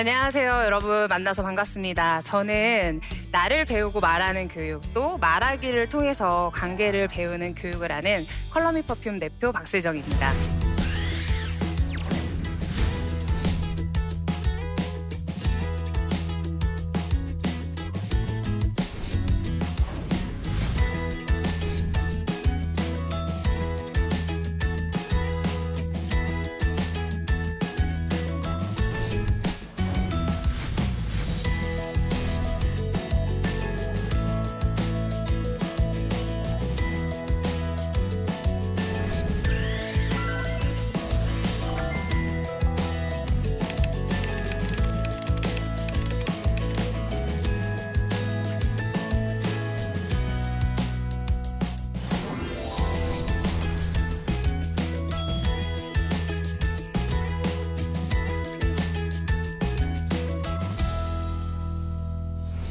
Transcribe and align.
안녕하세요, 0.00 0.62
여러분. 0.64 1.08
만나서 1.08 1.42
반갑습니다. 1.42 2.22
저는 2.22 3.02
나를 3.32 3.66
배우고 3.66 4.00
말하는 4.00 4.48
교육, 4.48 4.80
또 4.94 5.18
말하기를 5.18 5.90
통해서 5.90 6.50
관계를 6.54 7.06
배우는 7.06 7.54
교육을 7.54 7.92
하는 7.92 8.26
컬러미 8.50 8.80
퍼퓸 8.80 9.18
대표 9.18 9.52
박세정입니다. 9.52 10.59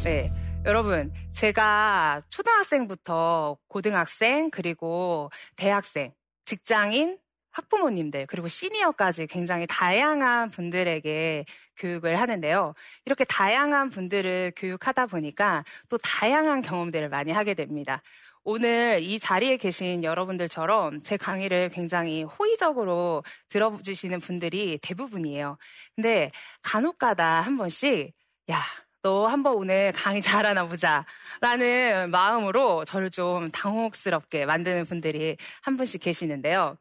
네. 0.10 0.32
여러분, 0.66 1.14
제가 1.34 2.24
초등학생부터 2.30 3.60
고등학생, 3.68 4.50
그리고 4.50 5.30
대학생, 5.56 6.14
직장인, 6.46 7.20
학부모님들, 7.52 8.26
그리고 8.26 8.48
시니어까지 8.48 9.28
굉장히 9.28 9.68
다양한 9.70 10.50
분들에게 10.50 11.46
교육을 11.78 12.20
하는데요. 12.20 12.74
이렇게 13.06 13.24
다양한 13.24 13.92
분들을 13.92 14.54
교육하다 14.56 15.06
보니까 15.06 15.64
또 15.90 16.00
다양한 16.00 16.64
경험들을 16.64 17.08
많이 17.10 17.32
하게 17.32 17.54
됩니다. 17.54 18.02
오늘 18.44 19.02
이 19.04 19.20
자리에 19.20 19.58
계신 19.58 20.04
여러분들처럼 20.04 21.04
제 21.04 21.18
강의를 21.18 21.70
굉장히 21.70 22.24
호의적으로 22.24 23.24
들어주시는 23.50 24.22
분들이 24.22 24.80
대부분이에요. 24.82 25.60
근데 25.96 26.32
간혹 26.64 26.98
가다 26.98 27.42
한 27.42 27.58
번씩, 27.58 28.12
야, 28.50 28.60
너 29.02 29.28
한번 29.28 29.54
오늘 29.56 29.94
강의 29.94 30.22
잘하나 30.22 30.66
보자. 30.66 31.06
라는 31.40 32.12
마음으로 32.12 32.84
저를 32.84 33.10
좀 33.10 33.50
당혹스럽게 33.50 34.46
만드는 34.46 34.84
분들이 34.86 35.38
한 35.62 35.78
분씩 35.78 36.02
계시는데요. 36.02 36.76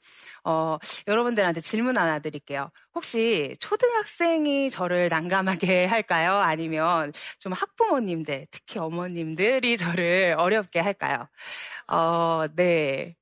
어, 0.45 0.78
여러분들한테 1.07 1.61
질문 1.61 1.97
하나 1.97 2.19
드릴게요. 2.19 2.71
혹시 2.95 3.55
초등학생이 3.61 4.71
저를 4.71 5.09
난감하게 5.11 5.84
할까요? 5.87 6.33
아니면 6.39 7.12
좀 7.39 7.53
학부모님들, 7.53 8.49
특히 8.51 8.81
어머님들이 8.81 9.77
저를 9.77 10.34
어렵게 10.39 10.81
할까요? 10.81 11.28
어, 11.89 12.47
네. 12.57 13.17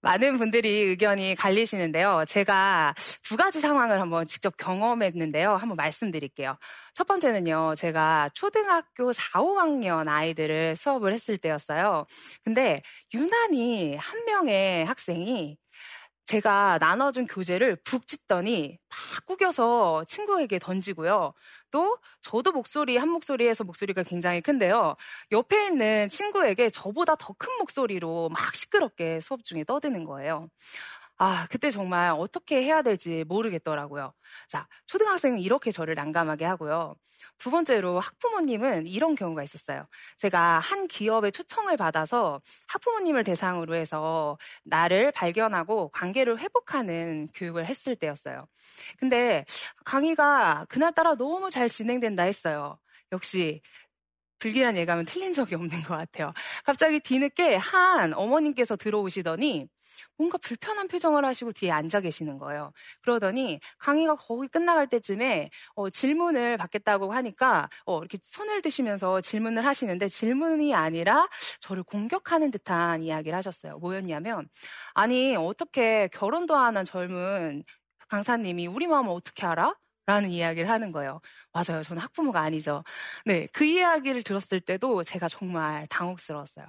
많은 0.00 0.38
분들이 0.38 0.68
의견이 0.68 1.34
갈리시는데요. 1.36 2.24
제가 2.26 2.94
두 3.22 3.36
가지 3.36 3.60
상황을 3.60 4.00
한번 4.00 4.26
직접 4.26 4.56
경험했는데요. 4.56 5.56
한번 5.56 5.76
말씀드릴게요. 5.76 6.56
첫 6.94 7.06
번째는요, 7.06 7.74
제가 7.76 8.30
초등학교 8.34 9.12
4, 9.12 9.40
5학년 9.40 10.08
아이들을 10.08 10.76
수업을 10.76 11.12
했을 11.12 11.36
때였어요. 11.36 12.06
근데 12.44 12.82
유난히 13.14 13.96
한 13.96 14.24
명의 14.24 14.84
학생이 14.86 15.56
제가 16.26 16.78
나눠준 16.80 17.26
교재를 17.26 17.76
북 17.84 18.06
찢더니 18.06 18.78
막 18.88 19.26
구겨서 19.26 20.04
친구에게 20.06 20.58
던지고요. 20.58 21.34
또 21.70 21.98
저도 22.22 22.52
목소리 22.52 22.96
한 22.96 23.08
목소리에서 23.10 23.64
목소리가 23.64 24.02
굉장히 24.04 24.40
큰데요. 24.40 24.94
옆에 25.32 25.66
있는 25.66 26.08
친구에게 26.08 26.70
저보다 26.70 27.16
더 27.16 27.34
큰 27.38 27.56
목소리로 27.58 28.28
막 28.28 28.54
시끄럽게 28.54 29.20
수업 29.20 29.44
중에 29.44 29.64
떠드는 29.64 30.04
거예요. 30.04 30.48
아, 31.18 31.46
그때 31.50 31.70
정말 31.70 32.10
어떻게 32.10 32.62
해야 32.64 32.82
될지 32.82 33.24
모르겠더라고요. 33.28 34.12
자, 34.48 34.66
초등학생은 34.86 35.38
이렇게 35.40 35.70
저를 35.70 35.94
난감하게 35.94 36.44
하고요. 36.44 36.96
두 37.38 37.50
번째로 37.50 38.00
학부모님은 38.00 38.86
이런 38.88 39.14
경우가 39.14 39.42
있었어요. 39.44 39.86
제가 40.18 40.58
한 40.58 40.88
기업에 40.88 41.30
초청을 41.30 41.76
받아서 41.76 42.40
학부모님을 42.68 43.22
대상으로 43.24 43.74
해서 43.76 44.36
나를 44.64 45.12
발견하고 45.12 45.90
관계를 45.90 46.40
회복하는 46.40 47.28
교육을 47.34 47.66
했을 47.66 47.94
때였어요. 47.94 48.46
근데 48.98 49.44
강의가 49.84 50.66
그날따라 50.68 51.14
너무 51.16 51.50
잘 51.50 51.68
진행된다 51.68 52.24
했어요. 52.24 52.78
역시 53.12 53.60
불길한 54.42 54.76
예감은 54.76 55.04
틀린 55.04 55.32
적이 55.32 55.54
없는 55.54 55.82
것 55.82 55.96
같아요. 55.96 56.32
갑자기 56.64 56.98
뒤늦게 56.98 57.54
한 57.56 58.12
어머님께서 58.12 58.74
들어오시더니 58.76 59.68
뭔가 60.18 60.36
불편한 60.38 60.88
표정을 60.88 61.24
하시고 61.24 61.52
뒤에 61.52 61.70
앉아 61.70 62.00
계시는 62.00 62.38
거예요. 62.38 62.72
그러더니 63.02 63.60
강의가 63.78 64.16
거의 64.16 64.48
끝나갈 64.48 64.88
때쯤에 64.88 65.50
어, 65.76 65.90
질문을 65.90 66.56
받겠다고 66.56 67.12
하니까 67.12 67.68
어, 67.86 67.98
이렇게 68.00 68.18
손을 68.22 68.62
드시면서 68.62 69.20
질문을 69.20 69.64
하시는데 69.64 70.08
질문이 70.08 70.74
아니라 70.74 71.28
저를 71.60 71.84
공격하는 71.84 72.50
듯한 72.50 73.02
이야기를 73.02 73.36
하셨어요. 73.36 73.78
뭐였냐면 73.78 74.48
아니 74.94 75.36
어떻게 75.36 76.08
결혼도 76.08 76.56
안 76.56 76.72
한 76.76 76.84
젊은 76.86 77.64
강사님이 78.08 78.66
우리 78.66 78.86
마음을 78.86 79.10
어떻게 79.12 79.46
알아? 79.46 79.74
라는 80.06 80.30
이야기를 80.30 80.68
하는 80.68 80.90
거예요. 80.90 81.20
맞아요. 81.54 81.82
저는 81.82 82.00
학부모가 82.00 82.40
아니죠. 82.40 82.82
네. 83.26 83.46
그 83.52 83.64
이야기를 83.64 84.22
들었을 84.22 84.58
때도 84.58 85.02
제가 85.04 85.28
정말 85.28 85.86
당혹스러웠어요. 85.88 86.64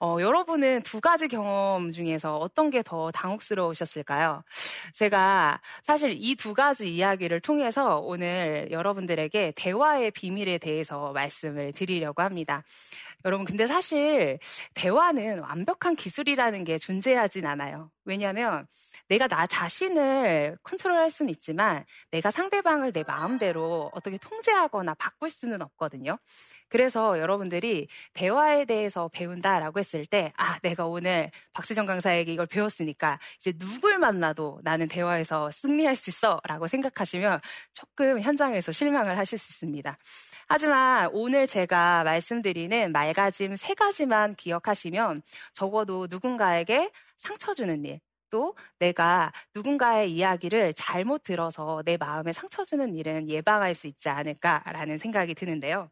어, 0.00 0.16
여러분은 0.20 0.82
두 0.82 1.00
가지 1.00 1.28
경험 1.28 1.90
중에서 1.90 2.38
어떤 2.38 2.70
게 2.70 2.82
더 2.82 3.10
당혹스러우셨을까요? 3.12 4.42
제가 4.94 5.60
사실 5.84 6.12
이 6.18 6.36
두 6.36 6.54
가지 6.54 6.94
이야기를 6.94 7.40
통해서 7.40 7.98
오늘 7.98 8.68
여러분들에게 8.70 9.52
대화의 9.56 10.10
비밀에 10.12 10.58
대해서 10.58 11.12
말씀을 11.12 11.72
드리려고 11.72 12.22
합니다. 12.22 12.62
여러분, 13.24 13.44
근데 13.46 13.66
사실 13.66 14.38
대화는 14.74 15.40
완벽한 15.40 15.96
기술이라는 15.96 16.64
게 16.64 16.78
존재하진 16.78 17.46
않아요. 17.46 17.90
왜냐하면 18.04 18.66
내가 19.08 19.28
나 19.28 19.46
자신을 19.46 20.58
컨트롤할 20.62 21.10
수는 21.10 21.30
있지만 21.30 21.84
내가 22.10 22.30
상대방을 22.30 22.92
내 22.92 23.02
마음대로 23.06 23.90
어떻게 23.94 24.13
통제하거나 24.18 24.94
바꿀 24.94 25.30
수는 25.30 25.62
없거든요. 25.62 26.18
그래서 26.68 27.18
여러분들이 27.18 27.88
대화에 28.14 28.64
대해서 28.64 29.08
배운다라고 29.08 29.78
했을 29.78 30.06
때, 30.06 30.32
아, 30.36 30.58
내가 30.60 30.86
오늘 30.86 31.30
박세정 31.52 31.86
강사에게 31.86 32.32
이걸 32.32 32.46
배웠으니까 32.46 33.18
이제 33.36 33.52
누굴 33.52 33.98
만나도 33.98 34.60
나는 34.64 34.88
대화에서 34.88 35.50
승리할 35.50 35.94
수 35.94 36.10
있어 36.10 36.40
라고 36.44 36.66
생각하시면 36.66 37.40
조금 37.72 38.20
현장에서 38.20 38.72
실망을 38.72 39.18
하실 39.18 39.38
수 39.38 39.52
있습니다. 39.52 39.96
하지만 40.48 41.10
오늘 41.12 41.46
제가 41.46 42.04
말씀드리는 42.04 42.92
말가짐 42.92 43.56
세 43.56 43.74
가지만 43.74 44.34
기억하시면 44.34 45.22
적어도 45.52 46.06
누군가에게 46.10 46.90
상처 47.16 47.54
주는 47.54 47.84
일, 47.84 48.00
또 48.34 48.56
내가 48.80 49.32
누군가의 49.54 50.10
이야기를 50.10 50.74
잘못 50.74 51.22
들어서 51.22 51.82
내 51.84 51.96
마음에 51.96 52.32
상처 52.32 52.64
주는 52.64 52.96
일은 52.96 53.28
예방할 53.28 53.74
수 53.74 53.86
있지 53.86 54.08
않을까라는 54.08 54.98
생각이 54.98 55.36
드는데요. 55.36 55.88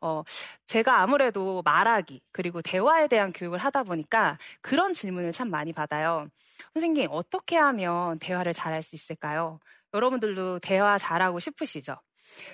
어, 0.00 0.24
제가 0.66 1.02
아무래도 1.02 1.62
말하기 1.64 2.20
그리고 2.32 2.62
대화에 2.62 3.06
대한 3.06 3.32
교육을 3.32 3.60
하다 3.60 3.84
보니까 3.84 4.38
그런 4.60 4.92
질문을 4.92 5.30
참 5.30 5.50
많이 5.50 5.72
받아요. 5.72 6.26
선생님, 6.72 7.06
어떻게 7.12 7.56
하면 7.56 8.18
대화를 8.18 8.54
잘할 8.54 8.82
수 8.82 8.96
있을까요? 8.96 9.60
여러분들도 9.92 10.58
대화 10.58 10.98
잘하고 10.98 11.38
싶으시죠? 11.38 11.94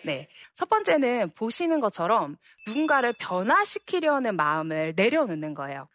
네. 0.05 0.29
첫 0.55 0.69
번째는 0.69 1.31
보시는 1.35 1.81
것처럼 1.81 2.37
누군가를 2.67 3.15
변화시키려는 3.19 4.37
마음을 4.37 4.93
내려놓는 4.95 5.55
거예요. 5.55 5.89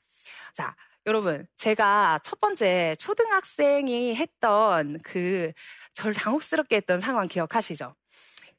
자, 0.56 0.76
여러분, 1.06 1.46
제가 1.58 2.20
첫 2.24 2.40
번째 2.40 2.96
초등학생이 3.00 4.16
했던 4.16 5.00
그 5.04 5.52
저를 5.94 6.14
당혹스럽게 6.16 6.78
했던 6.78 7.00
상황 7.00 7.28
기억하시죠? 7.28 7.96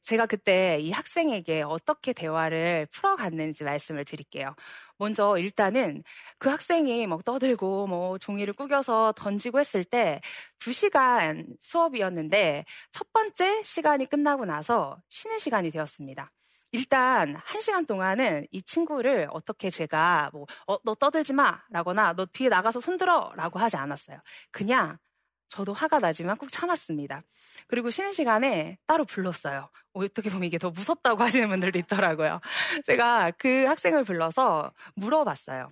제가 0.03 0.25
그때 0.27 0.79
이 0.79 0.91
학생에게 0.91 1.63
어떻게 1.63 2.13
대화를 2.13 2.87
풀어갔는지 2.91 3.65
말씀을 3.65 4.05
드릴게요. 4.05 4.55
먼저 4.97 5.37
일단은 5.37 6.03
그 6.39 6.49
학생이 6.49 7.05
막 7.07 7.25
떠들고 7.25 7.87
뭐 7.87 8.17
종이를 8.17 8.53
꾸겨서 8.53 9.13
던지고 9.17 9.59
했을 9.59 9.83
때 9.83 10.21
두 10.59 10.73
시간 10.73 11.45
수업이었는데 11.61 12.65
첫 12.93 13.11
번째 13.13 13.63
시간이 13.63 14.05
끝나고 14.07 14.45
나서 14.45 14.97
쉬는 15.09 15.39
시간이 15.39 15.71
되었습니다. 15.71 16.31
일단 16.71 17.35
한 17.35 17.61
시간 17.61 17.85
동안은 17.85 18.45
이 18.51 18.61
친구를 18.61 19.27
어떻게 19.31 19.69
제가 19.69 20.29
뭐, 20.33 20.45
어, 20.67 20.77
너 20.83 20.95
떠들지 20.95 21.33
마! 21.33 21.61
라거나 21.69 22.13
너 22.13 22.25
뒤에 22.25 22.49
나가서 22.49 22.79
손들어! 22.79 23.31
라고 23.35 23.59
하지 23.59 23.77
않았어요. 23.77 24.19
그냥 24.51 24.97
저도 25.49 25.71
화가 25.73 25.99
나지만 25.99 26.37
꼭 26.37 26.51
참았습니다. 26.51 27.21
그리고 27.67 27.89
쉬는 27.89 28.11
시간에 28.11 28.77
따로 28.85 29.05
불렀어요. 29.05 29.69
어떻게 29.93 30.29
보면 30.29 30.43
이게 30.45 30.57
더 30.57 30.69
무섭다고 30.71 31.23
하시는 31.23 31.47
분들도 31.47 31.79
있더라고요. 31.79 32.41
제가 32.85 33.31
그 33.37 33.65
학생을 33.65 34.03
불러서 34.03 34.73
물어봤어요. 34.95 35.71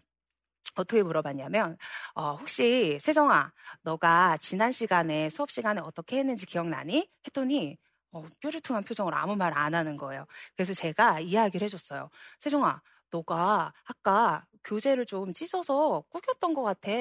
어떻게 0.75 1.03
물어봤냐면, 1.03 1.77
어, 2.15 2.35
혹시 2.35 2.97
세정아, 3.01 3.51
너가 3.83 4.37
지난 4.41 4.71
시간에 4.71 5.29
수업 5.29 5.51
시간에 5.51 5.81
어떻게 5.81 6.19
했는지 6.19 6.45
기억나니? 6.45 7.09
했더니 7.27 7.77
어, 8.15 8.23
뾰루퉁한 8.41 8.83
표정으로 8.83 9.15
아무 9.17 9.35
말 9.35 9.53
안 9.55 9.73
하는 9.75 9.97
거예요. 9.97 10.25
그래서 10.55 10.73
제가 10.73 11.19
이야기를 11.21 11.65
해줬어요. 11.65 12.09
세정아, 12.39 12.81
너가 13.11 13.73
아까 13.85 14.45
교재를 14.63 15.05
좀 15.05 15.33
찢어서 15.33 16.03
꾸겼던 16.09 16.53
것 16.53 16.63
같아. 16.63 16.91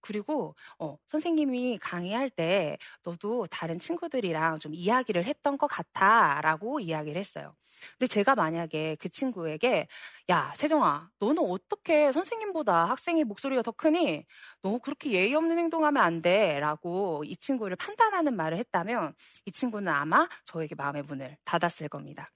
그리고 0.00 0.54
어, 0.78 0.96
선생님이 1.06 1.78
강의할 1.78 2.28
때 2.30 2.76
너도 3.04 3.46
다른 3.46 3.78
친구들이랑 3.78 4.58
좀 4.58 4.74
이야기를 4.74 5.24
했던 5.24 5.56
것 5.58 5.66
같아라고 5.68 6.80
이야기를 6.80 7.18
했어요. 7.18 7.54
근데 7.98 8.06
제가 8.08 8.34
만약에 8.34 8.96
그 9.00 9.08
친구에게 9.08 9.86
야 10.30 10.52
세정아 10.56 11.10
너는 11.18 11.42
어떻게 11.50 12.10
선생님보다 12.10 12.86
학생의 12.86 13.24
목소리가 13.24 13.60
더 13.62 13.72
크니? 13.72 14.24
너 14.62 14.78
그렇게 14.78 15.10
예의 15.12 15.34
없는 15.34 15.58
행동하면 15.58 16.02
안 16.02 16.22
돼 16.22 16.58
라고 16.60 17.22
이 17.26 17.36
친구를 17.36 17.76
판단하는 17.76 18.34
말을 18.34 18.56
했다면 18.58 19.12
이 19.44 19.52
친구는 19.52 19.92
아마 19.92 20.26
저에게 20.46 20.74
마음의 20.76 21.02
문을 21.02 21.36
닫았을 21.44 21.88
겁니다. 21.90 22.30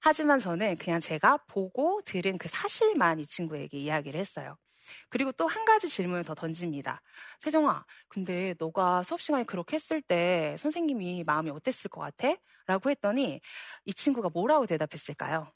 하지만 0.00 0.38
저는 0.38 0.76
그냥 0.76 1.00
제가 1.00 1.38
보고 1.48 2.00
들은 2.04 2.38
그 2.38 2.46
사실만 2.48 3.18
이 3.18 3.26
친구에게 3.26 3.76
이야기를 3.78 4.20
했어요. 4.20 4.56
그리고 5.10 5.32
또 5.32 5.46
한 5.48 5.64
가지 5.64 5.88
질문을 5.88 6.22
더 6.24 6.34
던집니다. 6.34 7.02
세정아, 7.40 7.84
근데 8.08 8.54
너가 8.58 9.02
수업 9.02 9.20
시간에 9.20 9.42
그렇게 9.44 9.74
했을 9.76 10.00
때 10.02 10.54
선생님이 10.58 11.24
마음이 11.26 11.50
어땠을 11.50 11.90
것 11.90 12.00
같아? 12.00 12.34
라고 12.66 12.90
했더니 12.90 13.40
이 13.84 13.94
친구가 13.94 14.30
뭐라고 14.32 14.66
대답했을까요? 14.66 15.52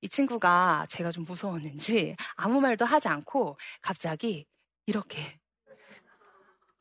이 0.00 0.08
친구가 0.08 0.86
제가 0.88 1.10
좀 1.12 1.24
무서웠는지 1.24 2.16
아무 2.36 2.60
말도 2.60 2.84
하지 2.84 3.08
않고 3.08 3.56
갑자기 3.82 4.46
이렇게 4.86 5.40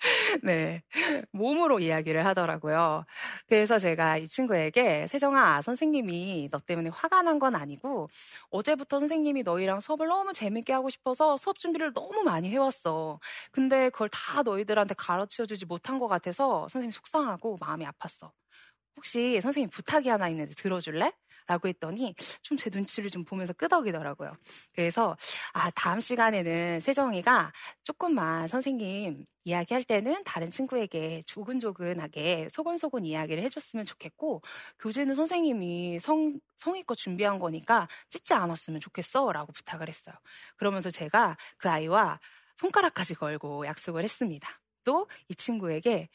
네. 0.43 0.81
몸으로 1.31 1.79
이야기를 1.79 2.25
하더라고요. 2.25 3.05
그래서 3.47 3.77
제가 3.79 4.17
이 4.17 4.27
친구에게 4.27 5.07
세정아, 5.07 5.61
선생님이 5.61 6.49
너 6.51 6.59
때문에 6.59 6.89
화가 6.89 7.21
난 7.23 7.39
건 7.39 7.55
아니고 7.55 8.09
어제부터 8.49 8.99
선생님이 8.99 9.43
너희랑 9.43 9.79
수업을 9.79 10.07
너무 10.07 10.33
재밌게 10.33 10.73
하고 10.73 10.89
싶어서 10.89 11.37
수업 11.37 11.57
준비를 11.57 11.93
너무 11.93 12.21
많이 12.23 12.49
해왔어. 12.49 13.19
근데 13.51 13.89
그걸 13.89 14.09
다 14.09 14.43
너희들한테 14.43 14.93
가르쳐 14.95 15.45
주지 15.45 15.65
못한 15.65 15.99
것 15.99 16.07
같아서 16.09 16.67
선생님 16.69 16.91
속상하고 16.91 17.57
마음이 17.61 17.85
아팠어. 17.85 18.31
혹시 18.97 19.39
선생님 19.41 19.69
부탁이 19.69 20.09
하나 20.09 20.27
있는데 20.29 20.53
들어줄래? 20.55 21.13
라고 21.49 21.67
했더니 21.67 22.15
좀 22.43 22.57
제 22.59 22.69
눈치를 22.73 23.09
좀 23.09 23.23
보면서 23.25 23.53
끄덕이더라고요. 23.53 24.33
그래서 24.73 25.17
아, 25.53 25.69
다음 25.71 25.99
시간에는 26.01 26.79
세정이가 26.81 27.53
조금만 27.83 28.47
선생님 28.47 29.25
이야기할 29.45 29.83
때는 29.85 30.23
다른 30.25 30.51
친구에게 30.51 31.23
조근조근하게 31.25 32.49
소곤소곤 32.51 33.05
이야기를 33.05 33.41
해줬으면 33.43 33.85
좋겠고 33.85 34.41
교재는 34.79 35.15
선생님이 35.15 35.99
성, 35.99 36.39
성의껏 36.57 36.97
준비한 36.97 37.39
거니까 37.39 37.87
찢지 38.09 38.33
않았으면 38.33 38.79
좋겠어 38.81 39.31
라고 39.31 39.51
부탁을 39.53 39.87
했어요. 39.87 40.15
그러면서 40.57 40.89
제가 40.91 41.37
그 41.57 41.69
아이와 41.69 42.19
손가락까지 42.57 43.15
걸고 43.15 43.65
약속을 43.65 44.03
했습니다. 44.03 44.49
또 44.83 45.07
이 45.29 45.35
친구에게 45.35 46.09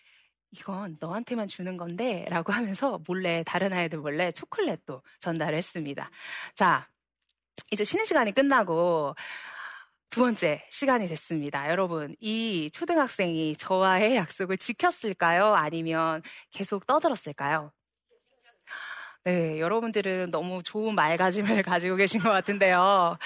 이건 0.56 0.96
너한테만 1.00 1.48
주는 1.48 1.76
건데 1.76 2.26
라고 2.28 2.52
하면서 2.52 3.00
몰래 3.06 3.42
다른 3.44 3.72
아이들 3.72 3.98
몰래 3.98 4.30
초콜릿도 4.30 5.02
전달을 5.20 5.58
했습니다. 5.58 6.10
자, 6.54 6.88
이제 7.72 7.82
쉬는 7.82 8.04
시간이 8.04 8.32
끝나고 8.32 9.14
두 10.10 10.20
번째 10.20 10.64
시간이 10.70 11.08
됐습니다. 11.08 11.68
여러분, 11.70 12.14
이 12.20 12.70
초등학생이 12.72 13.56
저와의 13.56 14.14
약속을 14.16 14.56
지켰을까요? 14.58 15.54
아니면 15.54 16.22
계속 16.52 16.86
떠들었을까요? 16.86 17.72
네, 19.24 19.58
여러분들은 19.58 20.30
너무 20.30 20.62
좋은 20.62 20.94
말가짐을 20.94 21.62
가지고 21.64 21.96
계신 21.96 22.20
것 22.20 22.30
같은데요. 22.30 23.16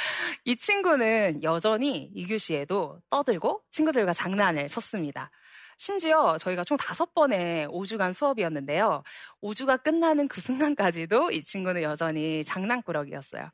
이 0.45 0.57
친구는 0.57 1.43
여전히 1.43 2.11
이교시에도 2.15 3.03
떠들고 3.11 3.65
친구들과 3.71 4.15
장난을 4.15 4.69
쳤습니다. 4.69 5.31
심지어 5.79 6.37
저희가 6.39 6.65
총 6.65 6.77
다섯 6.77 7.15
번의 7.15 7.69
5주간 7.69 8.13
수업이었는데요. 8.13 9.03
5주가 9.41 9.81
끝나는 9.83 10.27
그 10.29 10.41
순간까지도 10.41 11.31
이 11.31 11.45
친구는 11.45 11.83
여전히 11.83 12.43
장난꾸러기였어요. 12.45 13.49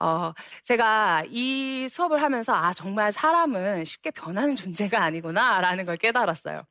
어, 0.00 0.32
제가 0.64 1.24
이 1.28 1.88
수업을 1.90 2.22
하면서 2.22 2.54
아, 2.54 2.72
정말 2.74 3.12
사람은 3.12 3.84
쉽게 3.84 4.10
변하는 4.12 4.54
존재가 4.56 5.02
아니구나 5.02 5.60
라는 5.60 5.84
걸 5.84 5.96
깨달았어요. 5.96 6.62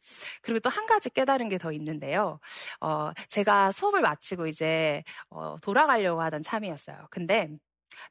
그리고 0.43 0.59
또 0.61 0.69
한 0.69 0.85
가지 0.87 1.09
깨달은 1.09 1.49
게 1.49 1.57
더 1.57 1.71
있는데요. 1.73 2.39
어, 2.81 3.11
제가 3.29 3.71
수업을 3.71 4.01
마치고 4.01 4.47
이제 4.47 5.03
어, 5.29 5.57
돌아가려고 5.61 6.21
하던 6.21 6.43
참이었어요. 6.43 7.07
근데 7.11 7.49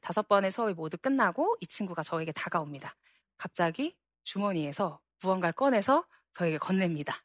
다섯 0.01 0.27
번의 0.27 0.51
수업이 0.51 0.73
모두 0.73 0.97
끝나고 0.97 1.55
이 1.61 1.67
친구가 1.67 2.03
저에게 2.03 2.31
다가옵니다. 2.31 2.95
갑자기 3.37 3.95
주머니에서 4.23 4.99
무언가를 5.23 5.53
꺼내서 5.53 6.05
저에게 6.35 6.57
건넵니다. 6.57 7.17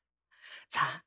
자, 0.68 1.02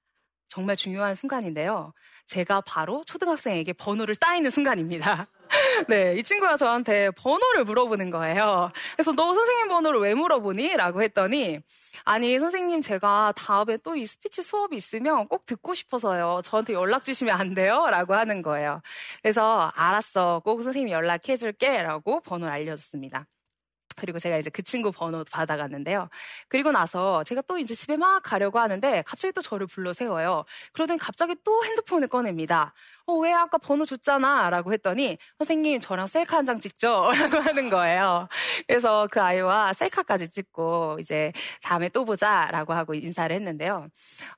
정말 0.50 0.75
중요한 0.75 1.15
순간인데요. 1.15 1.93
제가 2.27 2.62
바로 2.62 3.03
초등학생에게 3.05 3.74
번호를 3.74 4.15
따이는 4.15 4.50
순간입니다. 4.50 5.27
네, 5.89 6.15
이 6.17 6.24
친구가 6.24 6.57
저한테 6.57 7.12
번호를 7.12 7.63
물어보는 7.65 8.10
거예요. 8.12 8.72
그래서 8.95 9.13
너 9.13 9.33
선생님 9.33 9.67
번호를 9.69 10.00
왜 10.00 10.13
물어보니? 10.13 10.75
라고 10.77 11.01
했더니, 11.03 11.60
아니, 12.05 12.39
선생님 12.39 12.81
제가 12.81 13.33
다음에 13.36 13.77
또 13.77 13.95
이 13.95 14.05
스피치 14.05 14.41
수업이 14.43 14.75
있으면 14.75 15.27
꼭 15.27 15.45
듣고 15.45 15.74
싶어서요. 15.74 16.41
저한테 16.43 16.74
연락 16.74 17.03
주시면 17.03 17.36
안 17.39 17.53
돼요? 17.53 17.88
라고 17.89 18.13
하는 18.15 18.41
거예요. 18.41 18.81
그래서, 19.22 19.72
알았어. 19.75 20.41
꼭 20.45 20.63
선생님 20.63 20.89
연락해 20.89 21.38
줄게. 21.38 21.81
라고 21.83 22.22
번호를 22.22 22.51
알려줬습니다. 22.53 23.27
그리고 23.95 24.19
제가 24.19 24.38
이제 24.38 24.50
그 24.50 24.62
친구 24.63 24.91
번호 24.91 25.23
받아갔는데요. 25.31 26.09
그리고 26.50 26.71
나서 26.71 27.23
제가 27.23 27.41
또 27.43 27.57
이제 27.57 27.73
집에 27.73 27.97
막 27.97 28.21
가려고 28.23 28.59
하는데 28.59 29.03
갑자기 29.05 29.33
또 29.33 29.41
저를 29.41 29.67
불러 29.67 29.93
세워요. 29.93 30.43
그러더니 30.73 31.00
갑자기 31.00 31.35
또 31.43 31.63
핸드폰을 31.65 32.07
꺼냅니다. 32.07 32.73
어, 33.05 33.13
왜 33.17 33.33
아까 33.33 33.57
번호 33.57 33.83
줬잖아. 33.83 34.50
라고 34.50 34.72
했더니, 34.72 35.17
선생님, 35.38 35.81
저랑 35.81 36.07
셀카 36.07 36.38
한 36.38 36.45
장 36.45 36.60
찍죠? 36.60 37.10
라고 37.36 37.38
하는 37.38 37.69
거예요. 37.69 38.27
그래서 38.67 39.07
그 39.12 39.22
아이와 39.22 39.74
셀카까지 39.74 40.29
찍고, 40.29 40.98
이제 41.01 41.33
다음에 41.62 41.89
또 41.89 42.05
보자. 42.05 42.48
라고 42.51 42.72
하고 42.74 42.93
인사를 42.93 43.36
했는데요. 43.36 43.88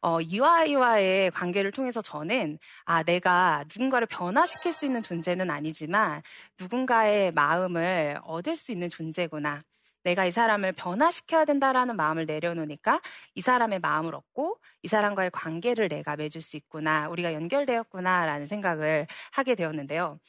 어, 0.01 0.19
이와 0.22 0.60
아이와의 0.62 1.29
관계를 1.31 1.72
통해서 1.72 2.01
저는, 2.01 2.57
아, 2.86 3.03
내가 3.03 3.63
누군가를 3.72 4.07
변화시킬 4.07 4.74
수 4.74 4.86
있는 4.86 5.01
존재는 5.03 5.51
아니지만, 5.51 6.22
누군가의 6.60 7.31
마음을 7.34 8.19
얻을 8.24 8.55
수 8.55 8.72
있는 8.72 8.89
존재구나. 8.89 9.62
내가 10.05 10.25
이 10.25 10.31
사람을 10.31 10.71
변화시켜야 10.74 11.45
된다라는 11.45 11.97
마음을 11.97 12.25
내려놓으니까 12.25 13.01
이 13.35 13.41
사람의 13.41 13.79
마음을 13.79 14.15
얻고 14.15 14.59
이 14.83 14.88
사람과의 14.88 15.31
관계를 15.31 15.89
내가 15.89 16.15
맺을 16.17 16.41
수 16.41 16.57
있구나, 16.57 17.09
우리가 17.09 17.33
연결되었구나라는 17.33 18.47
생각을 18.47 19.07
하게 19.33 19.55
되었는데요. 19.55 20.19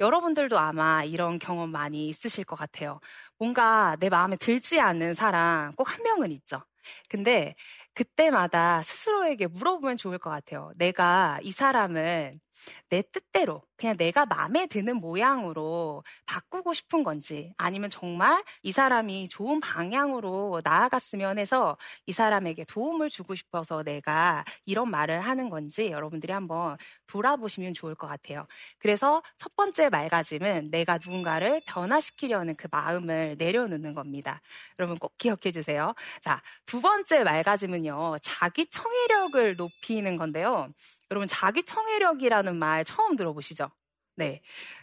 여러분들도 0.00 0.58
아마 0.58 1.04
이런 1.04 1.38
경험 1.38 1.70
많이 1.70 2.08
있으실 2.08 2.44
것 2.44 2.56
같아요. 2.56 3.00
뭔가 3.38 3.96
내 4.00 4.08
마음에 4.08 4.36
들지 4.36 4.80
않는 4.80 5.14
사람 5.14 5.72
꼭 5.74 5.88
한 5.88 6.02
명은 6.02 6.32
있죠. 6.32 6.62
근데 7.08 7.54
그때마다 7.94 8.82
스스로에게 8.82 9.46
물어보면 9.48 9.96
좋을 9.96 10.18
것 10.18 10.30
같아요. 10.30 10.72
내가 10.76 11.38
이 11.42 11.50
사람을 11.52 12.40
내 12.88 13.02
뜻대로 13.02 13.62
그냥 13.76 13.96
내가 13.96 14.26
마음에 14.26 14.66
드는 14.66 14.96
모양으로 14.96 16.04
바꾸고 16.26 16.74
싶은 16.74 17.02
건지 17.02 17.52
아니면 17.56 17.90
정말 17.90 18.42
이 18.62 18.72
사람이 18.72 19.28
좋은 19.28 19.60
방향으로 19.60 20.60
나아갔으면 20.64 21.38
해서 21.38 21.76
이 22.06 22.12
사람에게 22.12 22.64
도움을 22.64 23.10
주고 23.10 23.34
싶어서 23.34 23.82
내가 23.82 24.44
이런 24.64 24.90
말을 24.90 25.20
하는 25.20 25.50
건지 25.50 25.90
여러분들이 25.90 26.32
한번 26.32 26.76
돌아보시면 27.06 27.74
좋을 27.74 27.94
것 27.94 28.06
같아요. 28.06 28.46
그래서 28.78 29.22
첫 29.38 29.54
번째 29.56 29.88
말가짐은 29.90 30.70
내가 30.70 30.98
누군가를 30.98 31.60
변화시키려는 31.66 32.54
그 32.56 32.68
마음을 32.70 33.36
내려놓는 33.38 33.94
겁니다. 33.94 34.40
여러분 34.78 34.96
꼭 34.98 35.16
기억해 35.18 35.50
주세요. 35.52 35.94
자, 36.20 36.40
두 36.66 36.80
번째 36.80 37.24
말가짐은요. 37.24 38.16
자기 38.22 38.66
청해력을 38.66 39.56
높이는 39.56 40.16
건데요. 40.16 40.68
여러분 41.14 41.28
자기 41.28 41.62
청해력이라는 41.62 42.56
말 42.56 42.84
처음 42.84 43.14
들어보시죠? 43.14 43.70
네. 44.16 44.42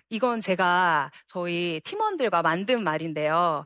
이건 0.10 0.40
제가 0.40 1.12
저희 1.28 1.82
팀원들과 1.84 2.42
만든 2.42 2.86
말인데요. 2.86 3.66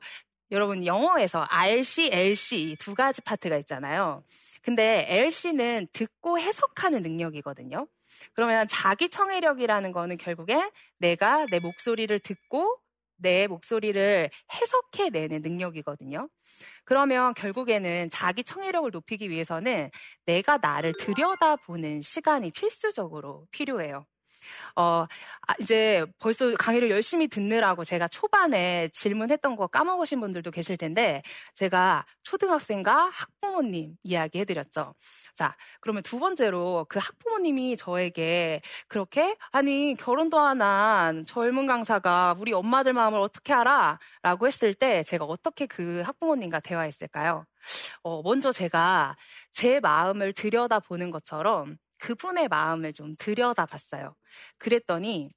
여러분 0.50 0.84
영어에서 0.84 1.46
RC, 1.48 2.10
LC 2.12 2.78
두 2.80 2.96
가지 2.96 3.22
파트가 3.22 3.56
있잖아요. 3.58 4.24
근데 4.64 5.06
LC는 5.08 5.90
듣고 5.94 6.40
해석하는 6.40 7.04
능력이거든요. 7.04 7.88
그러면 8.34 8.68
자기 8.68 9.10
청해력이라는 9.10 9.92
거는 9.92 10.18
결국엔 10.18 10.68
내가 10.98 11.46
내 11.52 11.60
목소리를 11.60 12.18
듣고 12.18 12.80
내 13.18 13.48
목소리를 13.48 14.30
해석해내는 14.54 15.42
능력이거든요. 15.42 16.30
그러면 16.86 17.34
결국에는 17.36 18.10
자기 18.12 18.44
청해력을 18.44 18.90
높이기 18.92 19.30
위해서는 19.30 19.90
내가 20.26 20.58
나를 20.58 20.94
들여다보는 21.00 22.02
시간이 22.02 22.52
필수적으로 22.52 23.48
필요해요. 23.52 24.06
어, 24.76 25.06
아, 25.48 25.54
이제 25.60 26.06
벌써 26.20 26.54
강의를 26.58 26.90
열심히 26.90 27.28
듣느라고 27.28 27.84
제가 27.84 28.08
초반에 28.08 28.88
질문했던 28.94 29.56
거 29.56 29.68
까먹으신 29.68 30.20
분들도 30.20 30.52
계실 30.52 30.78
텐데, 30.78 31.22
제가 31.54 32.06
초등학생과 32.24 33.12
학부모님 33.14 33.96
이야기 34.04 34.40
해드렸죠. 34.40 34.94
자, 35.36 35.56
그러면 35.82 36.04
두 36.04 36.20
번째로 36.20 36.86
그 36.90 37.00
학부모님이 37.00 37.78
저에게 37.78 38.62
그렇게, 38.88 39.36
아니, 39.52 39.96
결혼도 39.98 40.40
안 40.40 40.56
한 40.62 41.24
젊은 41.26 41.66
강사가 41.68 42.34
우리 42.40 42.54
엄마들 42.54 42.94
마음을 42.94 43.20
어떻게 43.20 43.52
알아? 43.54 44.00
라고 44.22 44.48
했을 44.48 44.74
때 44.74 45.04
제가 45.04 45.26
어떻게 45.26 45.66
그 45.66 46.02
학부모님과 46.06 46.62
대화했을까요? 46.62 47.46
어, 48.04 48.22
먼저 48.24 48.52
제가 48.52 49.16
제 49.52 49.80
마음을 49.80 50.34
들여다보는 50.34 51.12
것처럼 51.12 51.78
그분의 52.06 52.50
마음을 52.50 52.94
좀 52.94 53.16
들여다봤어요. 53.18 54.14
그랬더니 54.60 55.32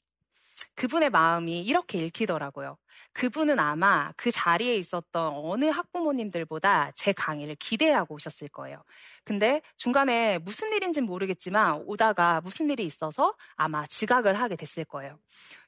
그분의 0.74 1.08
마음이 1.08 1.62
이렇게 1.62 1.98
읽히더라고요. 1.98 2.76
그분은 3.14 3.58
아마 3.58 4.12
그 4.18 4.30
자리에 4.30 4.76
있었던 4.76 5.32
어느 5.34 5.64
학부모님들보다 5.64 6.92
제 6.94 7.14
강의를 7.14 7.54
기대하고 7.54 8.16
오셨을 8.16 8.48
거예요. 8.48 8.82
근데 9.24 9.62
중간에 9.78 10.36
무슨 10.38 10.70
일인지는 10.74 11.06
모르겠지만 11.06 11.84
오다가 11.86 12.42
무슨 12.42 12.68
일이 12.68 12.84
있어서 12.84 13.34
아마 13.56 13.86
지각을 13.86 14.38
하게 14.38 14.56
됐을 14.56 14.84
거예요. 14.84 15.18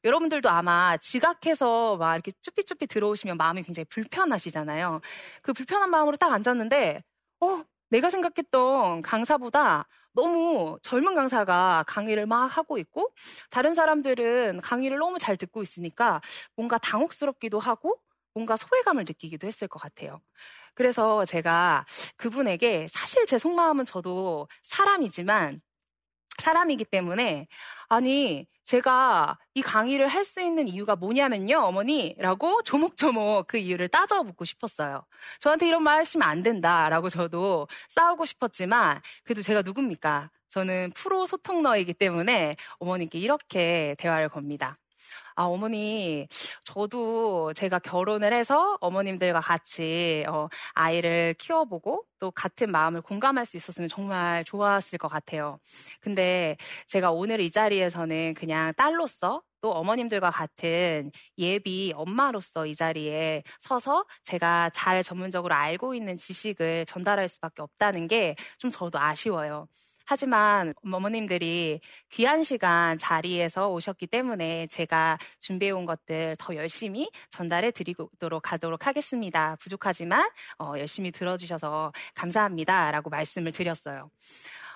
여러분들도 0.05 0.51
아마 0.51 0.99
지각해서 0.99 1.97
막 1.97 2.15
이렇게 2.15 2.33
쭈삐쭈삐 2.43 2.89
들어오시면 2.89 3.39
마음이 3.39 3.63
굉장히 3.63 3.87
불편하시잖아요. 3.87 5.01
그 5.41 5.55
불편한 5.55 5.89
마음으로 5.89 6.19
딱 6.19 6.31
앉았는데, 6.33 7.03
어, 7.41 7.65
내가 7.89 8.09
생각했던 8.11 9.03
강사보다 9.03 9.89
너무 10.13 10.79
젊은 10.83 11.15
강사가 11.15 11.85
강의를 11.87 12.27
막 12.27 12.47
하고 12.47 12.79
있고 12.79 13.13
다른 13.51 13.75
사람들은 13.75 14.61
강의를 14.63 14.99
너무 14.99 15.19
잘 15.19 15.37
듣고 15.37 15.63
있으니까 15.63 16.21
뭔가 16.57 16.79
당혹스럽기도 16.79 17.59
하고 17.61 18.01
뭔가 18.35 18.57
소외감을 18.57 19.05
느끼기도 19.07 19.47
했을 19.47 19.69
것 19.69 19.81
같아요. 19.81 20.21
그래서 20.75 21.25
제가 21.25 21.85
그분에게 22.17 22.89
사실 22.91 23.27
제 23.27 23.39
속마음은 23.39 23.85
저도 23.85 24.49
사람이지만 24.63 25.61
사람이기 26.41 26.85
때문에 26.87 27.47
아니 27.89 28.47
제가 28.65 29.39
이 29.55 29.63
강의를 29.63 30.07
할 30.09 30.25
수 30.25 30.41
있는 30.41 30.69
이유가 30.69 30.95
뭐냐면요 30.97 31.59
어머니라고 31.59 32.63
조목조목 32.63 33.47
그 33.49 33.59
이유를 33.59 33.89
따져 33.89 34.23
묻고 34.23 34.45
싶었어요. 34.45 35.05
저한테 35.41 35.67
이런 35.69 35.83
말 35.83 35.99
하시면 35.99 36.29
안 36.29 36.43
된다라고 36.43 37.09
저도 37.09 37.67
싸우고 37.89 38.27
싶었지만 38.27 39.01
그래도 39.25 39.43
제가 39.43 39.63
누굽니까? 39.63 40.31
저는 40.51 40.91
프로 40.95 41.27
소통너이기 41.27 41.95
때문에 41.95 42.57
어머님께 42.79 43.19
이렇게 43.19 43.95
대화를 43.99 44.29
겁니다. 44.29 44.79
아, 45.41 45.45
어머니, 45.45 46.29
저도 46.65 47.55
제가 47.55 47.79
결혼을 47.79 48.35
해서 48.35 48.77
어머님들과 48.83 49.41
같이 49.41 50.23
어, 50.29 50.49
아이를 50.75 51.35
키워보고 51.39 52.05
또 52.19 52.31
같은 52.31 52.71
마음을 52.71 53.01
공감할 53.01 53.47
수 53.47 53.57
있었으면 53.57 53.89
정말 53.89 54.45
좋았을 54.45 54.99
것 54.99 55.09
같아요. 55.09 55.59
근데 56.03 56.57
제가 56.89 57.11
오늘 57.13 57.41
이 57.41 57.51
자리에서는 57.51 58.35
그냥 58.35 58.75
딸로서 58.77 59.43
또 59.63 59.71
어머님들과 59.73 60.31
같은 60.31 61.11
예비 61.39 61.93
엄마로서 61.97 62.67
이 62.67 62.75
자리에 62.75 63.43
서서 63.61 64.05
제가 64.25 64.69
잘 64.75 65.03
전문적으로 65.03 65.55
알고 65.55 65.95
있는 65.95 66.19
지식을 66.19 66.85
전달할 66.87 67.29
수밖에 67.29 67.63
없다는 67.63 68.09
게 68.09 68.35
좀 68.59 68.71
저도 68.71 68.99
아쉬워요. 68.99 69.69
하지만 70.11 70.75
어머님들이 70.83 71.81
귀한 72.09 72.43
시간 72.43 72.99
자리에서 72.99 73.71
오셨기 73.71 74.09
때문에 74.09 74.67
제가 74.67 75.19
준비해온 75.39 75.87
것들 75.87 76.35
더 76.37 76.57
열심히 76.57 77.09
전달해 77.31 77.71
드리도록 77.71 78.43
가도록 78.43 78.89
하겠습니다. 78.89 79.55
부족하지만 79.61 80.29
어, 80.59 80.73
열심히 80.79 81.13
들어주셔서 81.13 81.93
감사합니다. 82.17 82.91
라고 82.91 83.09
말씀을 83.09 83.53
드렸어요. 83.53 84.11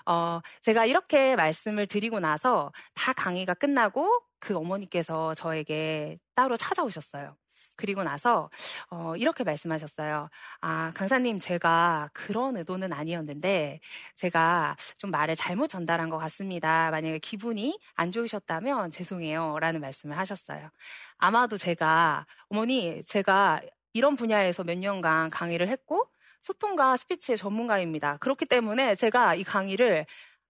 어, 0.07 0.39
제가 0.63 0.85
이렇게 0.85 1.35
말씀을 1.35 1.89
드리고 1.89 2.21
나서 2.21 2.71
다 2.95 3.13
강의가 3.13 3.55
끝나고 3.55 4.09
그 4.39 4.57
어머니께서 4.57 5.35
저에게 5.35 6.17
따로 6.37 6.57
찾아오셨어요. 6.57 7.37
그리고 7.77 8.03
나서 8.03 8.51
어, 8.91 9.15
이렇게 9.17 9.45
말씀하셨어요. 9.45 10.29
아 10.61 10.93
강사님 10.95 11.39
제가 11.39 12.11
그런 12.13 12.57
의도는 12.57 12.93
아니었는데 12.93 13.81
제가 14.17 14.77
좀 14.99 15.11
말을 15.11 15.37
잘못 15.37 15.69
전달한 15.69 16.11
것 16.11 16.19
같습니다. 16.19 16.91
만약에 16.91 17.19
기분이 17.19 17.79
안 17.95 18.11
좋으셨다면 18.11 18.91
죄송해요라는 18.91 19.81
말씀을 19.81 20.19
하셨어요. 20.19 20.71
아마도 21.19 21.57
제가 21.57 22.27
어머니 22.49 23.03
제가 23.05 23.61
이런 23.93 24.17
분야에서 24.17 24.65
몇 24.65 24.79
년간 24.79 25.31
강의를 25.31 25.69
했고 25.69 26.07
소통과 26.41 26.97
스피치의 26.97 27.39
전문가입니다. 27.39 28.19
그렇기 28.19 28.45
때문에 28.47 28.95
제가 28.97 29.35
이 29.35 29.45
강의를 29.45 30.05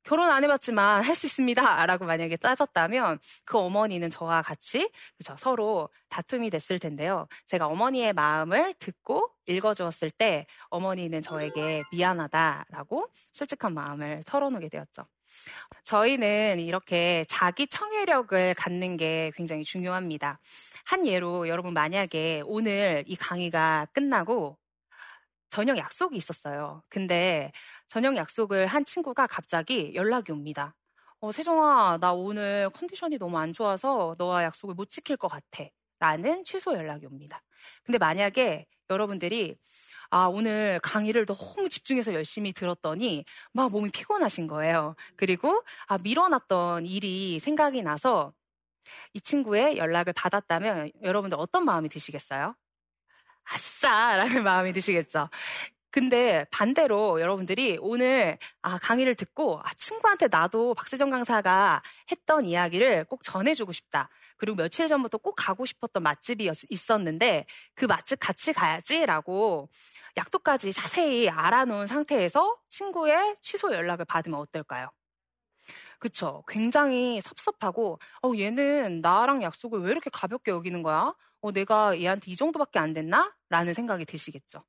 결혼 0.05 0.31
안 0.31 0.45
해봤지만 0.45 1.03
할 1.03 1.15
수 1.15 1.27
있습니다. 1.27 1.63
라고 1.87 2.05
만약에 2.05 2.37
따졌다면 2.37 3.19
그 3.45 3.59
어머니는 3.59 4.11
저와 4.11 4.43
같이 4.43 4.91
그쵸, 5.17 5.35
서로 5.39 5.89
다툼이 6.09 6.51
됐을 6.51 6.79
텐데요. 6.79 7.27
제가 7.47 7.67
어머니의 7.67 8.13
마음을 8.13 8.75
듣고 8.79 9.31
읽어주었을 9.47 10.11
때 10.11 10.47
어머니는 10.71 11.23
저에게 11.23 11.83
미안하다라고 11.93 13.09
솔직한 13.33 13.75
마음을 13.75 14.21
털어놓게 14.27 14.69
되었죠. 14.69 15.07
저희는 15.85 16.61
이렇게 16.61 17.25
자기 17.29 17.67
청해력을 17.67 18.55
갖는 18.55 18.97
게 18.97 19.33
굉장히 19.35 19.65
중요합니다. 19.65 20.39
한 20.85 21.07
예로 21.07 21.49
여러분 21.49 21.73
만약에 21.75 22.43
오늘 22.47 23.05
이 23.07 23.17
강의가 23.17 23.87
끝나고 23.93 24.59
저녁 25.55 25.79
약속이 25.79 26.17
있었어요. 26.17 26.83
근데 26.89 27.53
저녁 27.87 28.17
약속을 28.17 28.67
한 28.67 28.85
친구가 28.85 29.29
갑자기 29.29 29.95
연락이 29.95 30.33
옵니다. 30.33 30.75
어, 31.21 31.31
세종아, 31.31 31.99
나 32.01 32.13
오늘 32.13 32.69
컨디션이 32.71 33.19
너무 33.19 33.39
안 33.39 33.53
좋아서 33.53 34.17
너와 34.19 34.43
약속을 34.43 34.75
못 34.75 34.91
지킬 34.91 35.17
것 35.17 35.29
같아. 35.29 35.65
라는 36.01 36.43
취소 36.45 36.75
연락이 36.75 37.07
옵니다. 37.07 37.41
근데 37.85 37.99
만약에 37.99 38.67
여러분들이 38.91 39.57
아, 40.11 40.27
오늘 40.27 40.81
강의를 40.83 41.25
너무 41.25 41.69
집중해서 41.69 42.15
열심히 42.15 42.53
들었더니 42.53 43.25
막 43.53 43.71
몸이 43.71 43.91
피곤하신 43.91 44.49
거예요. 44.49 44.97
그리고 45.15 45.63
아, 45.87 45.99
밀어놨던 45.99 46.85
일이 46.87 47.39
생각이 47.39 47.85
나서 47.85 48.33
이 49.13 49.21
친구의 49.21 49.77
연락을 49.77 50.15
받았다면 50.15 50.91
여러분들 51.05 51.39
어떤 51.39 51.65
마음이 51.65 51.89
드시겠어요? 51.91 52.57
아싸! 53.45 54.17
라는 54.17 54.43
마음이 54.45 54.73
드시겠죠. 54.73 55.29
근데 55.91 56.45
반대로 56.51 57.21
여러분들이 57.21 57.79
오늘 57.81 58.37
아, 58.63 58.79
강의를 58.79 59.15
듣고 59.15 59.61
아, 59.63 59.73
친구한테 59.77 60.27
나도 60.29 60.75
박세정 60.75 61.09
강사가 61.11 61.83
했던 62.11 62.45
이야기를 62.45 63.05
꼭 63.05 63.23
전해주고 63.23 63.71
싶다. 63.73 64.09
그리고 64.37 64.57
며칠 64.57 64.89
전부터 64.89 65.19
꼭 65.19 65.37
가고 65.37 65.65
싶었던 65.65 66.03
맛집이 66.03 66.51
있었는데 66.69 67.47
그 67.77 67.85
맛집 67.85 68.19
같이 68.19 68.53
가야지라고 68.53 69.69
약도까지 70.17 70.73
자세히 70.73 71.29
알아놓은 71.29 71.87
상태에서 71.87 72.57
친구의 72.71 73.37
취소 73.41 73.73
연락을 73.73 74.05
받으면 74.05 74.41
어떨까요? 74.41 74.91
그쵸. 75.99 76.43
굉장히 76.49 77.21
섭섭하고, 77.21 77.99
어, 78.23 78.33
얘는 78.37 79.01
나랑 79.01 79.43
약속을 79.43 79.81
왜 79.81 79.91
이렇게 79.91 80.11
가볍게 80.13 80.51
여기는 80.51 80.83
거야? 80.83 81.15
어, 81.45 81.53
내가 81.53 82.01
얘한테 82.01 82.31
이 82.31 82.37
정도밖에 82.37 82.79
안 82.79 82.95
됐나? 82.95 83.31
라는 83.51 83.75
생각이 83.75 84.07
드시겠죠. 84.07 84.65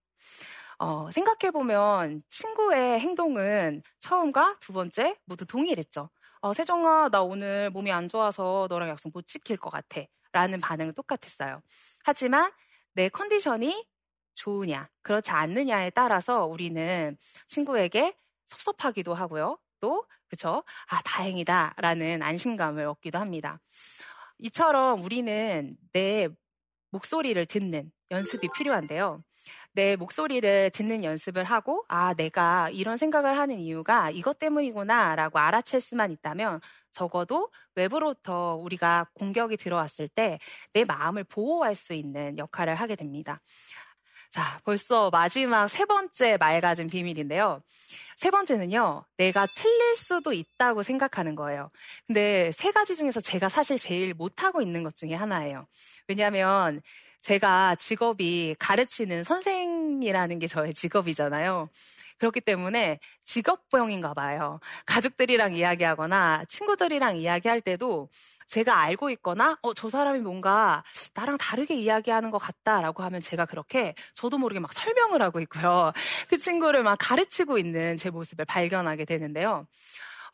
어, 0.77 1.09
생각해보면 1.09 2.21
친구의 2.27 2.99
행동은 2.99 3.81
처음과 4.01 4.57
두 4.59 4.73
번째 4.73 5.15
모두 5.23 5.45
동일했죠. 5.45 6.09
어, 6.41 6.51
세정아, 6.51 7.07
나 7.13 7.21
오늘 7.21 7.69
몸이 7.69 7.93
안 7.93 8.09
좋아서 8.09 8.67
너랑 8.69 8.89
약속 8.89 9.13
못 9.13 9.25
지킬 9.25 9.55
것 9.55 9.69
같아. 9.69 10.01
라는 10.33 10.59
반응은 10.59 10.95
똑같았어요. 10.95 11.61
하지만 12.03 12.51
내 12.91 13.07
컨디션이 13.07 13.87
좋으냐, 14.33 14.89
그렇지 15.01 15.31
않느냐에 15.31 15.91
따라서 15.91 16.45
우리는 16.45 17.15
친구에게 17.47 18.17
섭섭하기도 18.47 19.13
하고요. 19.13 19.57
또, 19.79 20.05
그쵸? 20.27 20.61
아, 20.89 21.01
다행이다. 21.03 21.75
라는 21.77 22.21
안심감을 22.21 22.85
얻기도 22.85 23.17
합니다. 23.17 23.61
이처럼 24.39 25.01
우리는 25.01 25.77
내 25.93 26.27
목소리를 26.95 27.45
듣는 27.47 27.91
연습이 28.11 28.49
필요한데요. 28.49 29.23
내 29.73 29.95
목소리를 29.97 30.69
듣는 30.71 31.03
연습을 31.03 31.43
하고, 31.43 31.83
아, 31.89 32.13
내가 32.15 32.69
이런 32.71 32.97
생각을 32.97 33.37
하는 33.37 33.59
이유가 33.59 34.09
이것 34.11 34.39
때문이구나, 34.39 35.15
라고 35.15 35.39
알아챌 35.39 35.79
수만 35.81 36.11
있다면, 36.11 36.61
적어도 36.91 37.51
외부로부터 37.75 38.55
우리가 38.55 39.07
공격이 39.15 39.57
들어왔을 39.57 40.07
때 40.07 40.39
내 40.73 40.85
마음을 40.85 41.23
보호할 41.25 41.75
수 41.75 41.93
있는 41.93 42.37
역할을 42.37 42.75
하게 42.75 42.95
됩니다. 42.95 43.37
자, 44.31 44.59
벌써 44.65 45.09
마지막 45.09 45.67
세 45.67 45.85
번째 45.85 46.37
맑아진 46.37 46.87
비밀인데요. 46.87 47.61
세 48.17 48.31
번째는요, 48.31 49.05
내가 49.17 49.45
틀릴 49.55 49.95
수도 49.95 50.33
있다고 50.33 50.83
생각하는 50.83 51.35
거예요. 51.35 51.69
근데 52.07 52.51
세 52.51 52.71
가지 52.71 52.95
중에서 52.95 53.19
제가 53.21 53.49
사실 53.49 53.77
제일 53.77 54.13
못하고 54.13 54.61
있는 54.61 54.83
것 54.83 54.95
중에 54.95 55.13
하나예요. 55.13 55.67
왜냐하면 56.07 56.81
제가 57.21 57.75
직업이 57.75 58.55
가르치는 58.59 59.23
선생이라는 59.23 60.39
게 60.39 60.47
저의 60.47 60.73
직업이잖아요. 60.73 61.69
그렇기 62.17 62.41
때문에 62.41 62.99
직업병인가 63.23 64.13
봐요. 64.13 64.59
가족들이랑 64.85 65.55
이야기하거나 65.55 66.45
친구들이랑 66.47 67.17
이야기할 67.17 67.61
때도 67.61 68.09
제가 68.47 68.79
알고 68.79 69.09
있거나 69.11 69.57
어, 69.61 69.73
저 69.73 69.89
사람이 69.89 70.19
뭔가 70.19 70.83
나랑 71.13 71.37
다르게 71.37 71.75
이야기하는 71.75 72.31
것 72.31 72.37
같다라고 72.37 73.03
하면 73.03 73.21
제가 73.21 73.45
그렇게 73.45 73.95
저도 74.13 74.37
모르게 74.37 74.59
막 74.59 74.71
설명을 74.73 75.21
하고 75.21 75.39
있고요. 75.41 75.91
그 76.29 76.37
친구를 76.37 76.83
막 76.83 76.97
가르치고 76.99 77.57
있는 77.57 77.97
제 77.97 78.09
모습을 78.09 78.45
발견하게 78.45 79.05
되는데요. 79.05 79.67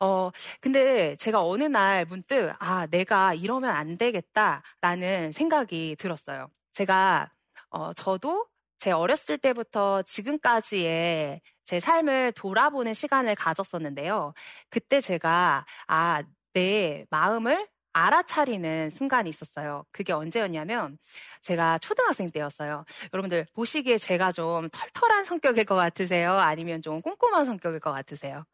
어, 0.00 0.30
근데 0.60 1.16
제가 1.16 1.44
어느 1.46 1.62
날 1.64 2.04
문득, 2.06 2.52
아, 2.58 2.86
내가 2.88 3.34
이러면 3.34 3.70
안 3.70 3.96
되겠다라는 3.98 5.32
생각이 5.32 5.96
들었어요. 5.98 6.48
제가, 6.72 7.30
어, 7.70 7.92
저도 7.94 8.46
제 8.82 8.90
어렸을 8.90 9.38
때부터 9.38 10.02
지금까지의 10.02 11.40
제 11.62 11.78
삶을 11.78 12.32
돌아보는 12.32 12.94
시간을 12.94 13.36
가졌었는데요. 13.36 14.34
그때 14.70 15.00
제가, 15.00 15.64
아, 15.86 16.22
내 16.52 17.06
마음을 17.08 17.68
알아차리는 17.92 18.90
순간이 18.90 19.30
있었어요. 19.30 19.84
그게 19.92 20.12
언제였냐면 20.12 20.98
제가 21.42 21.78
초등학생 21.78 22.28
때였어요. 22.28 22.84
여러분들 23.14 23.46
보시기에 23.54 23.98
제가 23.98 24.32
좀 24.32 24.68
털털한 24.70 25.26
성격일 25.26 25.64
것 25.64 25.76
같으세요? 25.76 26.32
아니면 26.32 26.82
좀 26.82 27.00
꼼꼼한 27.00 27.46
성격일 27.46 27.78
것 27.78 27.92
같으세요? 27.92 28.44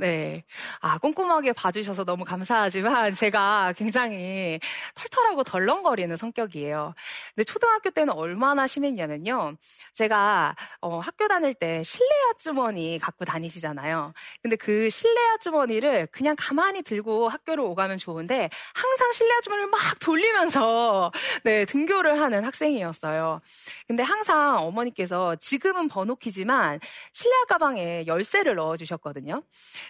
네. 0.00 0.44
아, 0.80 0.96
꼼꼼하게 0.96 1.52
봐주셔서 1.52 2.04
너무 2.06 2.24
감사하지만 2.24 3.12
제가 3.12 3.74
굉장히 3.76 4.58
털털하고 4.94 5.44
덜렁거리는 5.44 6.16
성격이에요. 6.16 6.94
근데 7.34 7.44
초등학교 7.44 7.90
때는 7.90 8.14
얼마나 8.14 8.66
심했냐면요. 8.66 9.56
제가 9.92 10.56
어, 10.80 11.00
학교 11.00 11.28
다닐 11.28 11.52
때 11.52 11.82
실내화 11.82 12.32
주머니 12.38 12.98
갖고 12.98 13.26
다니시잖아요. 13.26 14.14
근데 14.42 14.56
그 14.56 14.88
실내화 14.88 15.36
주머니를 15.36 16.06
그냥 16.10 16.34
가만히 16.38 16.80
들고 16.80 17.28
학교를 17.28 17.62
오가면 17.62 17.98
좋은데 17.98 18.48
항상 18.74 19.12
실내화 19.12 19.42
주머니를 19.42 19.68
막 19.68 19.80
돌리면서 20.00 21.12
네, 21.44 21.66
등교를 21.66 22.18
하는 22.18 22.42
학생이었어요. 22.46 23.42
근데 23.86 24.02
항상 24.02 24.66
어머니께서 24.66 25.36
지금은 25.36 25.88
번호키지만 25.88 26.80
실내화 27.12 27.44
가방에 27.44 28.06
열쇠를 28.06 28.54
넣어 28.54 28.76
주셨거든요. 28.78 29.42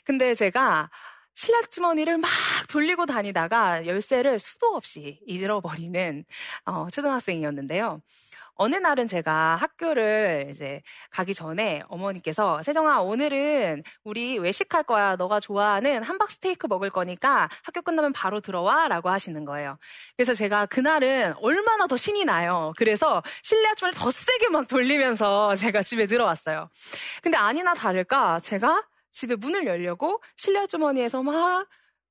근데 0.05 0.35
제가 0.35 0.91
실내 1.35 1.63
주머니를 1.71 2.19
막 2.19 2.31
돌리고 2.69 3.07
다니다가 3.07 3.87
열쇠를 3.87 4.39
수도 4.39 4.75
없이 4.75 5.21
잃어버리는 5.27 6.25
어, 6.67 6.87
초등학생이었는데요. 6.93 8.01
어느 8.63 8.77
날은 8.77 9.09
제가 9.09 9.57
학교를 9.57 10.49
이제 10.51 10.83
가기 11.11 11.33
전에 11.33 11.83
어머니께서 11.89 12.63
세정아 12.63 13.01
오늘은 13.01 13.83
우리 14.05 14.39
외식할 14.39 14.83
거야. 14.83 15.17
너가 15.17 15.41
좋아하는 15.41 16.03
함박 16.03 16.31
스테이크 16.31 16.67
먹을 16.67 16.91
거니까 16.91 17.49
학교 17.65 17.81
끝나면 17.81 18.13
바로 18.13 18.41
들어와라고 18.41 19.09
하시는 19.09 19.47
거예요. 19.47 19.79
그래서 20.15 20.35
제가 20.35 20.67
그날은 20.67 21.33
얼마나 21.41 21.87
더 21.87 21.97
신이 21.97 22.27
나요. 22.27 22.75
그래서 22.77 23.23
실내 23.43 23.67
아침을 23.71 23.95
더 23.95 24.11
세게 24.11 24.51
막 24.51 24.69
돌리면서 24.69 25.57
제가 25.57 25.83
집에 25.83 26.05
들어왔어요. 26.05 26.69
근데 27.23 27.39
아니나 27.39 27.73
다를까 27.73 28.41
제가 28.41 28.85
집에 29.13 29.37
문을 29.37 29.67
열려고 29.67 30.23
실내 30.37 30.67
주머니에서 30.67 31.23
막 31.23 31.69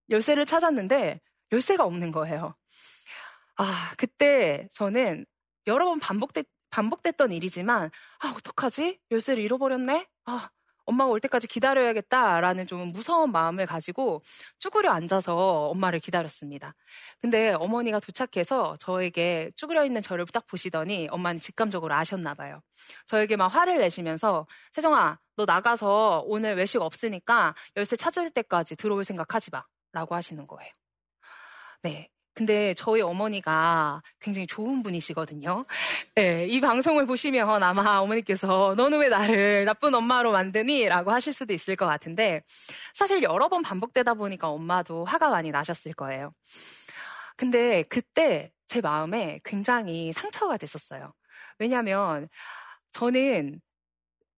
열쇠를 0.09 0.45
찾았는데 0.45 1.21
열쇠가 1.51 1.83
없는 1.85 2.11
거예요. 2.11 2.55
아, 3.57 3.93
그때 3.97 4.67
저는 4.71 5.25
여러 5.67 5.85
번 5.85 5.99
반복됐, 5.99 6.47
반복됐던 6.69 7.31
일이지만, 7.31 7.89
아, 8.19 8.33
어떡하지? 8.37 8.99
열쇠를 9.11 9.43
잃어버렸네? 9.43 10.07
아, 10.25 10.49
엄마가 10.89 11.09
올 11.11 11.19
때까지 11.19 11.47
기다려야겠다라는 11.47 12.67
좀 12.67 12.91
무서운 12.91 13.31
마음을 13.31 13.65
가지고 13.65 14.21
쭈그려 14.59 14.91
앉아서 14.91 15.67
엄마를 15.69 15.99
기다렸습니다. 15.99 16.73
근데 17.21 17.53
어머니가 17.53 17.99
도착해서 17.99 18.77
저에게 18.77 19.51
쭈그려 19.55 19.85
있는 19.85 20.01
저를 20.01 20.25
딱 20.27 20.47
보시더니 20.47 21.07
엄마는 21.11 21.39
직감적으로 21.39 21.93
아셨나 21.93 22.33
봐요. 22.33 22.61
저에게 23.05 23.35
막 23.35 23.47
화를 23.47 23.77
내시면서 23.79 24.47
세정아, 24.73 25.19
너 25.37 25.45
나가서 25.45 26.23
오늘 26.27 26.55
외식 26.55 26.81
없으니까 26.81 27.55
열쇠 27.77 27.95
찾을 27.95 28.29
때까지 28.31 28.75
들어올 28.75 29.03
생각하지 29.03 29.51
마. 29.51 29.63
라고 29.91 30.13
하시는 30.15 30.45
거예요. 30.45 30.71
네. 31.81 32.09
근데 32.39 32.73
저희 32.73 33.01
어머니가 33.01 34.01
굉장히 34.21 34.47
좋은 34.47 34.81
분이시거든요. 34.81 35.65
네, 36.15 36.47
이 36.47 36.61
방송을 36.61 37.05
보시면 37.05 37.61
아마 37.61 37.97
어머니께서 37.97 38.75
너는 38.77 38.99
왜 38.99 39.09
나를 39.09 39.65
나쁜 39.65 39.93
엄마로 39.93 40.31
만드니? 40.31 40.87
라고 40.87 41.11
하실 41.11 41.33
수도 41.33 41.53
있을 41.53 41.75
것 41.75 41.85
같은데 41.85 42.41
사실 42.93 43.23
여러 43.23 43.49
번 43.49 43.61
반복되다 43.61 44.13
보니까 44.13 44.47
엄마도 44.47 45.03
화가 45.03 45.29
많이 45.29 45.51
나셨을 45.51 45.91
거예요. 45.91 46.31
근데 47.35 47.83
그때 47.83 48.53
제 48.69 48.79
마음에 48.79 49.41
굉장히 49.43 50.13
상처가 50.13 50.55
됐었어요. 50.55 51.13
왜냐하면 51.57 52.29
저는 52.93 53.59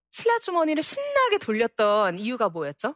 신라 0.10 0.40
주머니를 0.40 0.82
신나게 0.82 1.38
돌렸던 1.38 2.18
이유가 2.18 2.50
뭐였죠? 2.50 2.96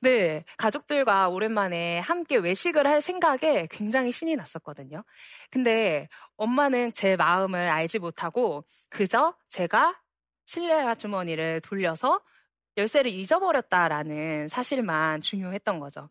네, 0.00 0.44
가족들과 0.56 1.28
오랜만에 1.28 1.98
함께 2.00 2.36
외식을 2.36 2.86
할 2.86 3.00
생각에 3.00 3.68
굉장히 3.70 4.12
신이 4.12 4.36
났었거든요. 4.36 5.04
근데 5.50 6.08
엄마는 6.36 6.92
제 6.92 7.16
마음을 7.16 7.68
알지 7.68 7.98
못하고 7.98 8.64
그저 8.90 9.34
제가 9.48 10.00
실내화 10.46 10.94
주머니를 10.96 11.60
돌려서 11.62 12.20
열쇠를 12.76 13.10
잊어버렸다라는 13.12 14.48
사실만 14.48 15.20
중요했던 15.20 15.78
거죠. 15.78 16.10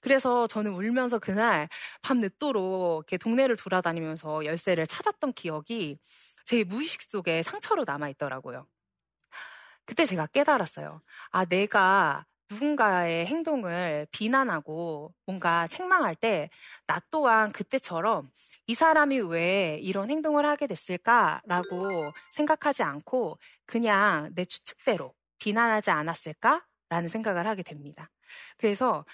그래서 0.00 0.46
저는 0.46 0.72
울면서 0.72 1.18
그날 1.18 1.68
밤 2.02 2.20
늦도록 2.20 3.04
이렇게 3.08 3.16
동네를 3.16 3.56
돌아다니면서 3.56 4.44
열쇠를 4.44 4.86
찾았던 4.86 5.32
기억이 5.32 5.98
제 6.44 6.64
무의식 6.64 7.02
속에 7.02 7.42
상처로 7.42 7.84
남아있더라고요. 7.86 8.66
그때 9.84 10.04
제가 10.06 10.26
깨달았어요. 10.26 11.02
아, 11.30 11.44
내가 11.44 12.26
누군가의 12.52 13.26
행동을 13.26 14.06
비난하고 14.12 15.14
뭔가 15.26 15.66
책망할 15.68 16.14
때 16.16 16.50
나 16.86 17.00
또한 17.10 17.50
그때처럼 17.52 18.30
이 18.66 18.74
사람이 18.74 19.20
왜 19.20 19.78
이런 19.80 20.10
행동을 20.10 20.44
하게 20.46 20.66
됐을까라고 20.66 22.12
생각하지 22.30 22.82
않고 22.82 23.38
그냥 23.66 24.30
내 24.34 24.44
추측대로 24.44 25.14
비난하지 25.38 25.90
않았을까라는 25.90 27.08
생각을 27.10 27.46
하게 27.46 27.62
됩니다. 27.62 28.10
그래서 28.58 29.04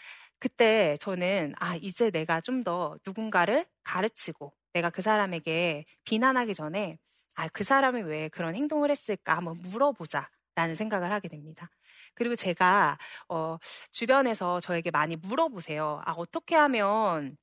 그때 0.40 0.96
저는 1.01 1.55
아, 1.59 1.77
이제 1.77 2.11
내가 2.11 2.40
좀 2.40 2.64
더 2.64 2.96
누군가를 3.07 3.66
가르치고 3.85 4.53
내가 4.72 4.90
그 4.90 5.01
사람에게 5.03 5.85
비난하기 6.05 6.55
전에 6.55 6.98
아, 7.37 7.48
그 7.48 7.64
사람이 7.64 8.03
왜 8.03 8.29
그런 8.29 8.55
행동을 8.57 8.90
했을까 8.90 9.37
한번 9.37 9.57
물어보자 9.62 10.29
라는 10.59 10.75
생각을 10.75 11.12
하게 11.12 11.29
됩니다. 11.29 11.71
그리고 12.14 12.35
제가, 12.35 12.99
어, 13.29 13.59
주변에서 13.92 14.59
저에게 14.59 14.90
많이 14.90 15.14
물어보세요. 15.14 16.03
아, 16.05 16.12
어떻게 16.16 16.57
하면 16.57 17.37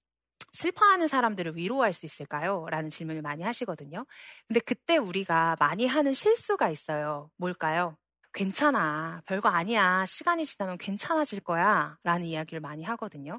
슬퍼하는 0.54 1.08
사람들을 1.08 1.56
위로할 1.58 1.94
수 1.94 2.06
있을까요? 2.06 2.68
라는 2.70 2.90
질문을 2.90 3.22
많이 3.22 3.44
하시거든요. 3.44 4.06
근데 4.48 4.60
그때 4.62 4.98
우리가 4.98 5.56
많이 5.60 5.88
하는 5.88 6.14
실수가 6.14 6.70
있어요. 6.70 7.32
뭘까요? 7.38 7.98
괜찮아. 8.34 9.22
별거 9.26 9.48
아니야. 9.50 10.06
시간이 10.06 10.46
지나면 10.46 10.78
괜찮아질 10.78 11.40
거야. 11.42 11.98
라는 12.04 12.26
이야기를 12.26 12.60
많이 12.60 12.84
하거든요. 12.84 13.38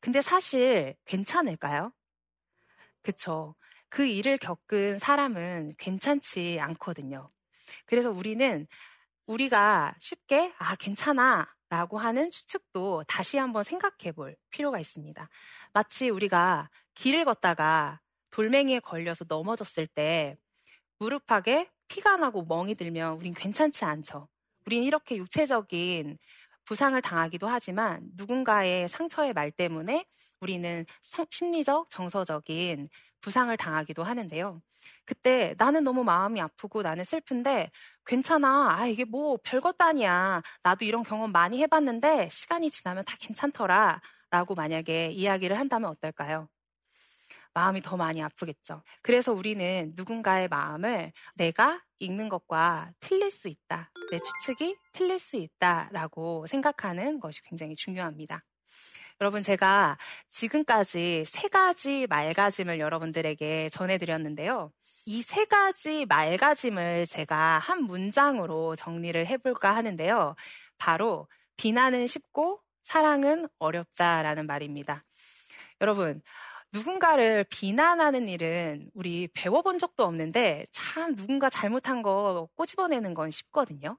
근데 0.00 0.22
사실 0.22 0.94
괜찮을까요? 1.06 1.92
그쵸. 3.02 3.54
그 3.88 4.06
일을 4.06 4.36
겪은 4.38 4.98
사람은 4.98 5.70
괜찮지 5.78 6.58
않거든요. 6.60 7.30
그래서 7.86 8.10
우리는 8.10 8.66
우리가 9.28 9.94
쉽게, 10.00 10.54
아, 10.58 10.74
괜찮아. 10.76 11.46
라고 11.70 11.98
하는 11.98 12.30
추측도 12.30 13.04
다시 13.06 13.36
한번 13.36 13.62
생각해 13.62 14.12
볼 14.12 14.36
필요가 14.48 14.80
있습니다. 14.80 15.28
마치 15.74 16.08
우리가 16.08 16.70
길을 16.94 17.26
걷다가 17.26 18.00
돌멩이에 18.30 18.80
걸려서 18.80 19.26
넘어졌을 19.28 19.86
때 19.86 20.38
무릎팍에 20.98 21.70
피가 21.88 22.16
나고 22.16 22.46
멍이 22.46 22.74
들면 22.74 23.18
우린 23.18 23.34
괜찮지 23.34 23.84
않죠. 23.84 24.28
우린 24.64 24.82
이렇게 24.82 25.16
육체적인 25.16 26.16
부상을 26.64 27.00
당하기도 27.02 27.46
하지만 27.46 28.08
누군가의 28.14 28.88
상처의 28.88 29.34
말 29.34 29.50
때문에 29.50 30.06
우리는 30.40 30.86
심리적, 31.30 31.90
정서적인 31.90 32.88
부상을 33.20 33.54
당하기도 33.56 34.02
하는데요. 34.02 34.60
그때 35.04 35.54
나는 35.58 35.84
너무 35.84 36.04
마음이 36.04 36.40
아프고 36.40 36.82
나는 36.82 37.04
슬픈데 37.04 37.70
괜찮아. 38.06 38.76
아, 38.78 38.86
이게 38.86 39.04
뭐 39.04 39.38
별것도 39.42 39.84
아니야. 39.84 40.42
나도 40.62 40.84
이런 40.84 41.02
경험 41.02 41.32
많이 41.32 41.60
해봤는데 41.62 42.28
시간이 42.30 42.70
지나면 42.70 43.04
다 43.04 43.16
괜찮더라. 43.18 44.00
라고 44.30 44.54
만약에 44.54 45.10
이야기를 45.12 45.58
한다면 45.58 45.90
어떨까요? 45.90 46.48
마음이 47.54 47.82
더 47.82 47.96
많이 47.96 48.22
아프겠죠. 48.22 48.82
그래서 49.02 49.32
우리는 49.32 49.92
누군가의 49.96 50.48
마음을 50.48 51.12
내가 51.34 51.82
읽는 51.98 52.28
것과 52.28 52.92
틀릴 53.00 53.30
수 53.30 53.48
있다. 53.48 53.90
내 54.10 54.18
추측이 54.18 54.76
틀릴 54.92 55.18
수 55.18 55.36
있다 55.36 55.88
라고 55.92 56.46
생각하는 56.46 57.20
것이 57.20 57.42
굉장히 57.42 57.74
중요합니다. 57.74 58.44
여러분, 59.20 59.42
제가 59.42 59.98
지금까지 60.28 61.24
세 61.26 61.48
가지 61.48 62.06
말가짐을 62.08 62.78
여러분들에게 62.78 63.68
전해드렸는데요. 63.70 64.72
이 65.06 65.22
세 65.22 65.44
가지 65.46 66.06
말가짐을 66.06 67.06
제가 67.06 67.58
한 67.58 67.82
문장으로 67.84 68.76
정리를 68.76 69.26
해볼까 69.26 69.74
하는데요. 69.74 70.34
바로, 70.78 71.26
비난은 71.56 72.06
쉽고 72.06 72.60
사랑은 72.84 73.48
어렵다라는 73.58 74.46
말입니다. 74.46 75.04
여러분, 75.80 76.22
누군가를 76.72 77.44
비난하는 77.50 78.28
일은 78.28 78.90
우리 78.94 79.28
배워본 79.34 79.78
적도 79.78 80.04
없는데 80.04 80.66
참 80.72 81.16
누군가 81.16 81.50
잘못한 81.50 82.02
거 82.02 82.48
꼬집어내는 82.56 83.14
건 83.14 83.30
쉽거든요. 83.30 83.98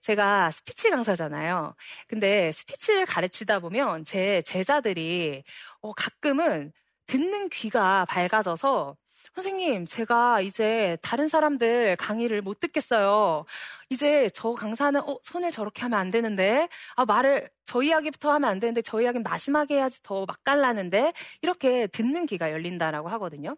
제가 0.00 0.50
스피치 0.50 0.90
강사잖아요. 0.90 1.74
근데 2.08 2.52
스피치를 2.52 3.06
가르치다 3.06 3.60
보면 3.60 4.04
제 4.04 4.42
제자들이 4.42 5.44
어, 5.80 5.92
가끔은 5.92 6.72
듣는 7.06 7.48
귀가 7.50 8.04
밝아져서 8.06 8.96
선생님, 9.34 9.84
제가 9.86 10.40
이제 10.40 10.96
다른 11.02 11.28
사람들 11.28 11.96
강의를 11.96 12.42
못 12.42 12.60
듣겠어요. 12.60 13.44
이제 13.90 14.28
저 14.34 14.54
강사는 14.54 14.98
어, 15.00 15.18
손을 15.22 15.50
저렇게 15.50 15.82
하면 15.82 15.98
안 15.98 16.10
되는데, 16.10 16.68
아, 16.94 17.04
말을 17.04 17.50
저 17.66 17.82
이야기부터 17.82 18.32
하면 18.32 18.48
안 18.48 18.60
되는데, 18.60 18.82
저 18.82 19.00
이야기는 19.00 19.22
마지막에 19.22 19.74
해야지 19.76 20.02
더 20.02 20.24
맛깔나는데, 20.26 21.12
이렇게 21.42 21.86
듣는 21.88 22.24
귀가 22.26 22.50
열린다라고 22.50 23.08
하거든요. 23.10 23.56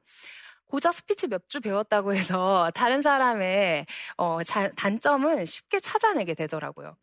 고작 0.69 0.95
스피치 0.95 1.29
몇 1.29 1.49
주 1.49 1.61
배웠다고 1.61 2.15
해서 2.15 2.71
다른 2.75 3.03
사람의 3.03 3.87
어, 4.19 4.43
자, 4.45 4.71
단점은 4.77 5.47
쉽게 5.47 5.81
찾아내게 5.81 6.35
되더라고요. 6.35 6.97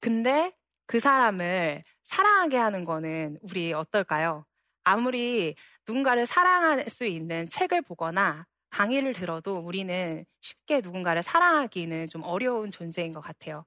근데 0.00 0.52
그 0.86 1.00
사람을 1.00 1.84
사랑하게 2.04 2.56
하는 2.58 2.84
거는 2.84 3.38
우리 3.42 3.72
어떨까요? 3.72 4.46
아무리 4.84 5.54
누군가를 5.86 6.26
사랑할 6.26 6.88
수 6.88 7.04
있는 7.06 7.48
책을 7.48 7.82
보거나 7.82 8.46
강의를 8.70 9.12
들어도 9.14 9.58
우리는 9.58 10.24
쉽게 10.40 10.80
누군가를 10.82 11.22
사랑하기는 11.22 12.08
좀 12.08 12.22
어려운 12.24 12.70
존재인 12.70 13.12
것 13.12 13.20
같아요. 13.20 13.64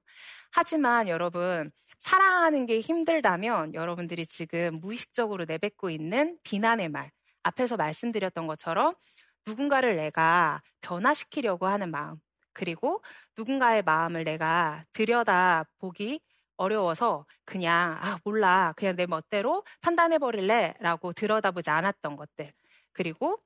하지만 0.52 1.08
여러분, 1.08 1.70
사랑하는 1.98 2.66
게 2.66 2.80
힘들다면 2.80 3.74
여러분들이 3.74 4.26
지금 4.26 4.78
무의식적으로 4.80 5.44
내뱉고 5.46 5.90
있는 5.90 6.38
비난의 6.44 6.88
말, 6.90 7.10
앞에서 7.44 7.76
말씀드렸던 7.76 8.46
것처럼 8.46 8.94
누군가를 9.46 9.96
내가 9.96 10.60
변화시키려고 10.80 11.66
하는 11.66 11.90
마음, 11.90 12.16
그리고 12.52 13.02
누군가의 13.36 13.82
마음을 13.82 14.24
내가 14.24 14.82
들여다 14.92 15.64
보기 15.78 16.20
어려워서 16.56 17.26
그냥, 17.44 17.98
아, 18.00 18.18
몰라. 18.24 18.72
그냥 18.76 18.94
내 18.96 19.06
멋대로 19.06 19.64
판단해버릴래. 19.80 20.74
라고 20.80 21.12
들여다보지 21.12 21.70
않았던 21.70 22.16
것들. 22.16 22.52
그리고, 22.92 23.40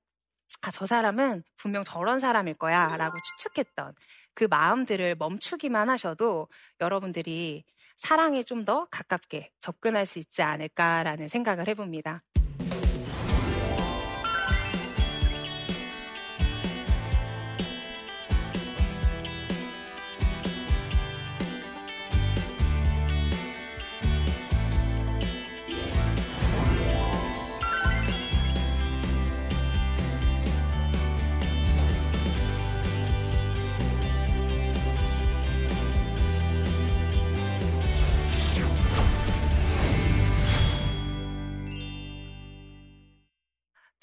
아, 0.62 0.70
저 0.70 0.86
사람은 0.86 1.44
분명 1.56 1.84
저런 1.84 2.20
사람일 2.20 2.54
거야. 2.54 2.96
라고 2.96 3.16
추측했던 3.18 3.94
그 4.34 4.44
마음들을 4.44 5.14
멈추기만 5.16 5.88
하셔도 5.88 6.48
여러분들이 6.80 7.64
사랑에 7.96 8.42
좀 8.42 8.64
더 8.64 8.86
가깝게 8.90 9.50
접근할 9.60 10.06
수 10.06 10.18
있지 10.18 10.42
않을까라는 10.42 11.28
생각을 11.28 11.68
해봅니다. 11.68 12.22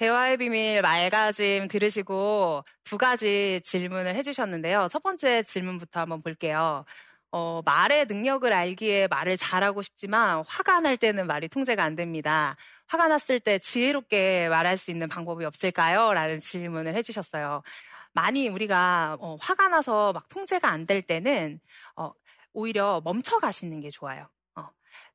대화의 0.03 0.35
비밀 0.35 0.81
말가짐 0.81 1.69
들으시고 1.69 2.65
두 2.83 2.97
가지 2.97 3.61
질문을 3.63 4.15
해주셨는데요. 4.17 4.89
첫 4.91 5.01
번째 5.01 5.43
질문부터 5.43 6.01
한번 6.01 6.21
볼게요. 6.21 6.83
어, 7.31 7.61
말의 7.63 8.07
능력을 8.07 8.51
알기에 8.51 9.07
말을 9.07 9.37
잘하고 9.37 9.81
싶지만 9.81 10.43
화가 10.45 10.81
날 10.81 10.97
때는 10.97 11.25
말이 11.25 11.47
통제가 11.47 11.81
안 11.85 11.95
됩니다. 11.95 12.57
화가 12.87 13.07
났을 13.07 13.39
때 13.39 13.59
지혜롭게 13.59 14.49
말할 14.49 14.75
수 14.75 14.91
있는 14.91 15.07
방법이 15.07 15.45
없을까요? 15.45 16.11
라는 16.11 16.41
질문을 16.41 16.95
해주셨어요. 16.95 17.63
많이 18.11 18.49
우리가 18.49 19.15
어, 19.21 19.37
화가 19.39 19.69
나서 19.69 20.11
막 20.11 20.27
통제가 20.27 20.67
안 20.67 20.85
될 20.85 21.01
때는 21.01 21.61
어, 21.95 22.11
오히려 22.51 23.01
멈춰 23.05 23.39
가시는 23.39 23.79
게 23.79 23.89
좋아요. 23.89 24.27
어, 24.55 24.67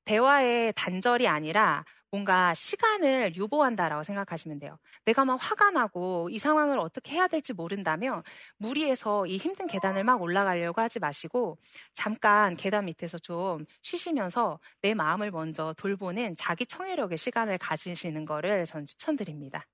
대화의 0.07 0.73
단절이 0.77 1.29
아니라 1.29 1.85
뭔가 2.11 2.55
시간을 2.55 3.37
유보한다라고 3.37 4.03
생각하시면 4.03 4.59
돼요. 4.59 4.79
내가 5.05 5.25
막 5.25 5.37
화가 5.37 5.71
나고 5.73 6.29
이 6.31 6.39
상황을 6.39 6.79
어떻게 6.79 7.13
해야 7.15 7.27
될지 7.29 7.53
모른다면 7.53 8.23
무리해서 8.57 9.27
이 9.27 9.37
힘든 9.37 9.67
계단을 9.67 10.05
막 10.05 10.23
올라가려고 10.23 10.81
하지 10.81 10.99
마시고 11.01 11.59
잠깐 11.95 12.57
계단 12.57 12.87
밑에서 12.87 13.19
좀 13.19 13.67
쉬시면서 13.83 14.59
내 14.83 14.95
마음을 14.95 15.31
먼저 15.31 15.75
돌보는 15.77 16.37
자기 16.37 16.65
청해력의 16.67 17.19
시간을 17.19 17.59
가지시는 17.59 18.25
거를 18.25 18.65
전 18.65 18.87
추천드립니다. 18.87 19.65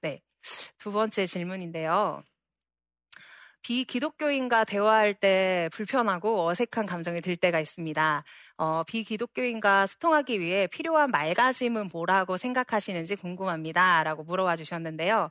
네. 0.00 0.20
두 0.78 0.92
번째 0.92 1.26
질문인데요. 1.26 2.22
비기독교인과 3.62 4.64
대화할 4.64 5.14
때 5.14 5.68
불편하고 5.72 6.46
어색한 6.48 6.86
감정이 6.86 7.20
들 7.20 7.36
때가 7.36 7.60
있습니다. 7.60 8.24
어, 8.56 8.82
비기독교인과 8.84 9.86
소통하기 9.86 10.40
위해 10.40 10.66
필요한 10.66 11.10
말가짐은 11.10 11.88
뭐라고 11.92 12.36
생각하시는지 12.36 13.16
궁금합니다. 13.16 14.02
라고 14.02 14.24
물어봐 14.24 14.56
주셨는데요. 14.56 15.30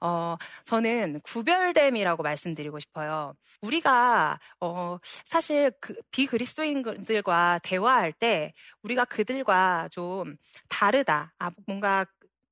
어, 0.00 0.36
저는 0.64 1.20
구별됨이라고 1.22 2.22
말씀드리고 2.22 2.78
싶어요. 2.78 3.34
우리가, 3.62 4.38
어, 4.60 4.98
사실 5.24 5.72
그 5.80 5.94
비그리스도인들과 6.10 7.60
대화할 7.62 8.12
때 8.12 8.52
우리가 8.82 9.04
그들과 9.06 9.88
좀 9.90 10.36
다르다. 10.68 11.32
아, 11.38 11.50
뭔가 11.66 12.04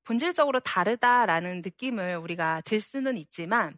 본질적으로 0.05 0.61
다르다라는 0.61 1.63
느낌을 1.65 2.17
우리가 2.17 2.61
들 2.63 2.81
수는 2.81 3.17
있지만 3.17 3.77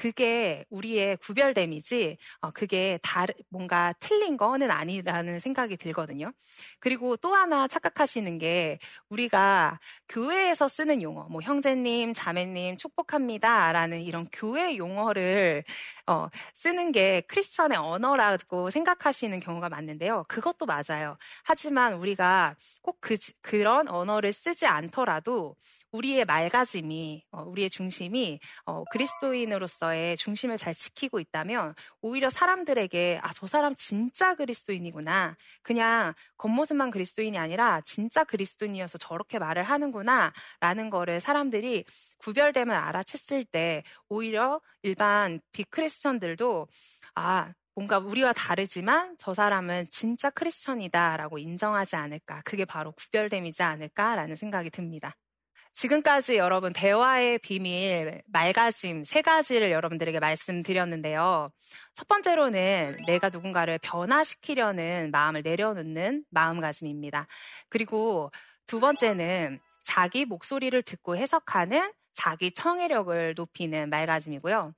그게 0.00 0.64
우리의 0.70 1.18
구별됨이지 1.18 2.16
어, 2.40 2.50
그게 2.52 2.98
다르 3.02 3.34
뭔가 3.50 3.92
틀린 4.00 4.38
거는 4.38 4.70
아니라는 4.70 5.40
생각이 5.40 5.76
들거든요. 5.76 6.32
그리고 6.78 7.18
또 7.18 7.34
하나 7.34 7.68
착각하시는 7.68 8.38
게 8.38 8.78
우리가 9.10 9.78
교회에서 10.08 10.68
쓰는 10.68 11.02
용어, 11.02 11.24
뭐 11.28 11.42
형제님, 11.42 12.14
자매님 12.14 12.78
축복합니다라는 12.78 14.00
이런 14.00 14.26
교회 14.32 14.78
용어를 14.78 15.64
어, 16.10 16.28
쓰는 16.54 16.90
게 16.90 17.20
크리스천의 17.28 17.78
언어라고 17.78 18.70
생각하시는 18.70 19.38
경우가 19.38 19.68
많은데요. 19.68 20.24
그것도 20.26 20.66
맞아요. 20.66 21.16
하지만 21.44 21.94
우리가 21.94 22.56
꼭 22.82 22.98
그, 23.00 23.16
그런 23.42 23.88
언어를 23.88 24.32
쓰지 24.32 24.66
않더라도 24.66 25.54
우리의 25.92 26.24
맑아짐이, 26.24 27.26
어, 27.30 27.42
우리의 27.42 27.70
중심이 27.70 28.40
어, 28.64 28.82
그리스도인으로서의 28.90 30.16
중심을 30.16 30.56
잘 30.56 30.74
지키고 30.74 31.20
있다면 31.20 31.74
오히려 32.00 32.28
사람들에게 32.28 33.20
아, 33.22 33.32
저 33.32 33.46
사람 33.46 33.74
진짜 33.76 34.34
그리스도인이구나. 34.34 35.36
그냥 35.62 36.14
겉모습만 36.38 36.90
그리스도인이 36.90 37.38
아니라 37.38 37.80
진짜 37.84 38.24
그리스도인이어서 38.24 38.98
저렇게 38.98 39.38
말을 39.38 39.62
하는구나. 39.62 40.32
라는 40.60 40.90
거를 40.90 41.20
사람들이 41.20 41.84
구별됨을 42.18 42.74
알아챘을 42.74 43.46
때 43.50 43.82
오히려 44.08 44.60
일반 44.82 45.40
비크리스 45.52 45.99
천들도 46.00 46.66
아, 47.14 47.52
뭔가 47.74 47.98
우리와 47.98 48.32
다르지만 48.32 49.16
저 49.18 49.32
사람은 49.32 49.86
진짜 49.90 50.30
크리스천이다라고 50.30 51.38
인정하지 51.38 51.96
않을까. 51.96 52.42
그게 52.44 52.64
바로 52.64 52.92
구별됨이지 52.92 53.62
않을까라는 53.62 54.36
생각이 54.36 54.70
듭니다. 54.70 55.16
지금까지 55.72 56.36
여러분 56.36 56.72
대화의 56.72 57.38
비밀, 57.38 58.22
맑아짐 58.26 59.04
세 59.04 59.22
가지를 59.22 59.70
여러분들에게 59.70 60.18
말씀드렸는데요. 60.18 61.50
첫 61.94 62.08
번째로는 62.08 62.98
내가 63.06 63.28
누군가를 63.28 63.78
변화시키려는 63.78 65.10
마음을 65.12 65.42
내려놓는 65.42 66.24
마음가짐입니다. 66.30 67.26
그리고 67.68 68.30
두 68.66 68.80
번째는 68.80 69.60
자기 69.84 70.24
목소리를 70.24 70.82
듣고 70.82 71.16
해석하는 71.16 71.92
자기 72.14 72.50
청해력을 72.50 73.34
높이는 73.36 73.88
맑아짐이고요. 73.88 74.74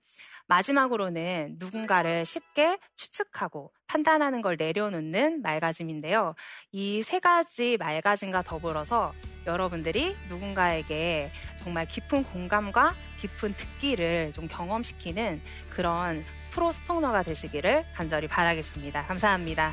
마지막으로는 0.48 1.56
누군가를 1.58 2.24
쉽게 2.24 2.78
추측하고 2.96 3.72
판단하는 3.86 4.42
걸 4.42 4.56
내려놓는 4.58 5.42
맑아짐인데요. 5.42 6.34
이 6.72 7.02
세 7.02 7.18
가지 7.18 7.76
맑아짐과 7.78 8.42
더불어서 8.42 9.12
여러분들이 9.46 10.16
누군가에게 10.28 11.30
정말 11.58 11.86
깊은 11.86 12.24
공감과 12.24 12.94
깊은 13.18 13.54
듣기를 13.54 14.32
좀 14.34 14.46
경험시키는 14.48 15.42
그런 15.70 16.24
프로 16.50 16.70
스토너가 16.72 17.22
되시기를 17.22 17.84
간절히 17.94 18.28
바라겠습니다. 18.28 19.04
감사합니다. 19.06 19.72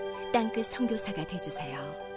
땅끝 0.31 0.65
성교사가 0.67 1.25
되주세요 1.27 2.10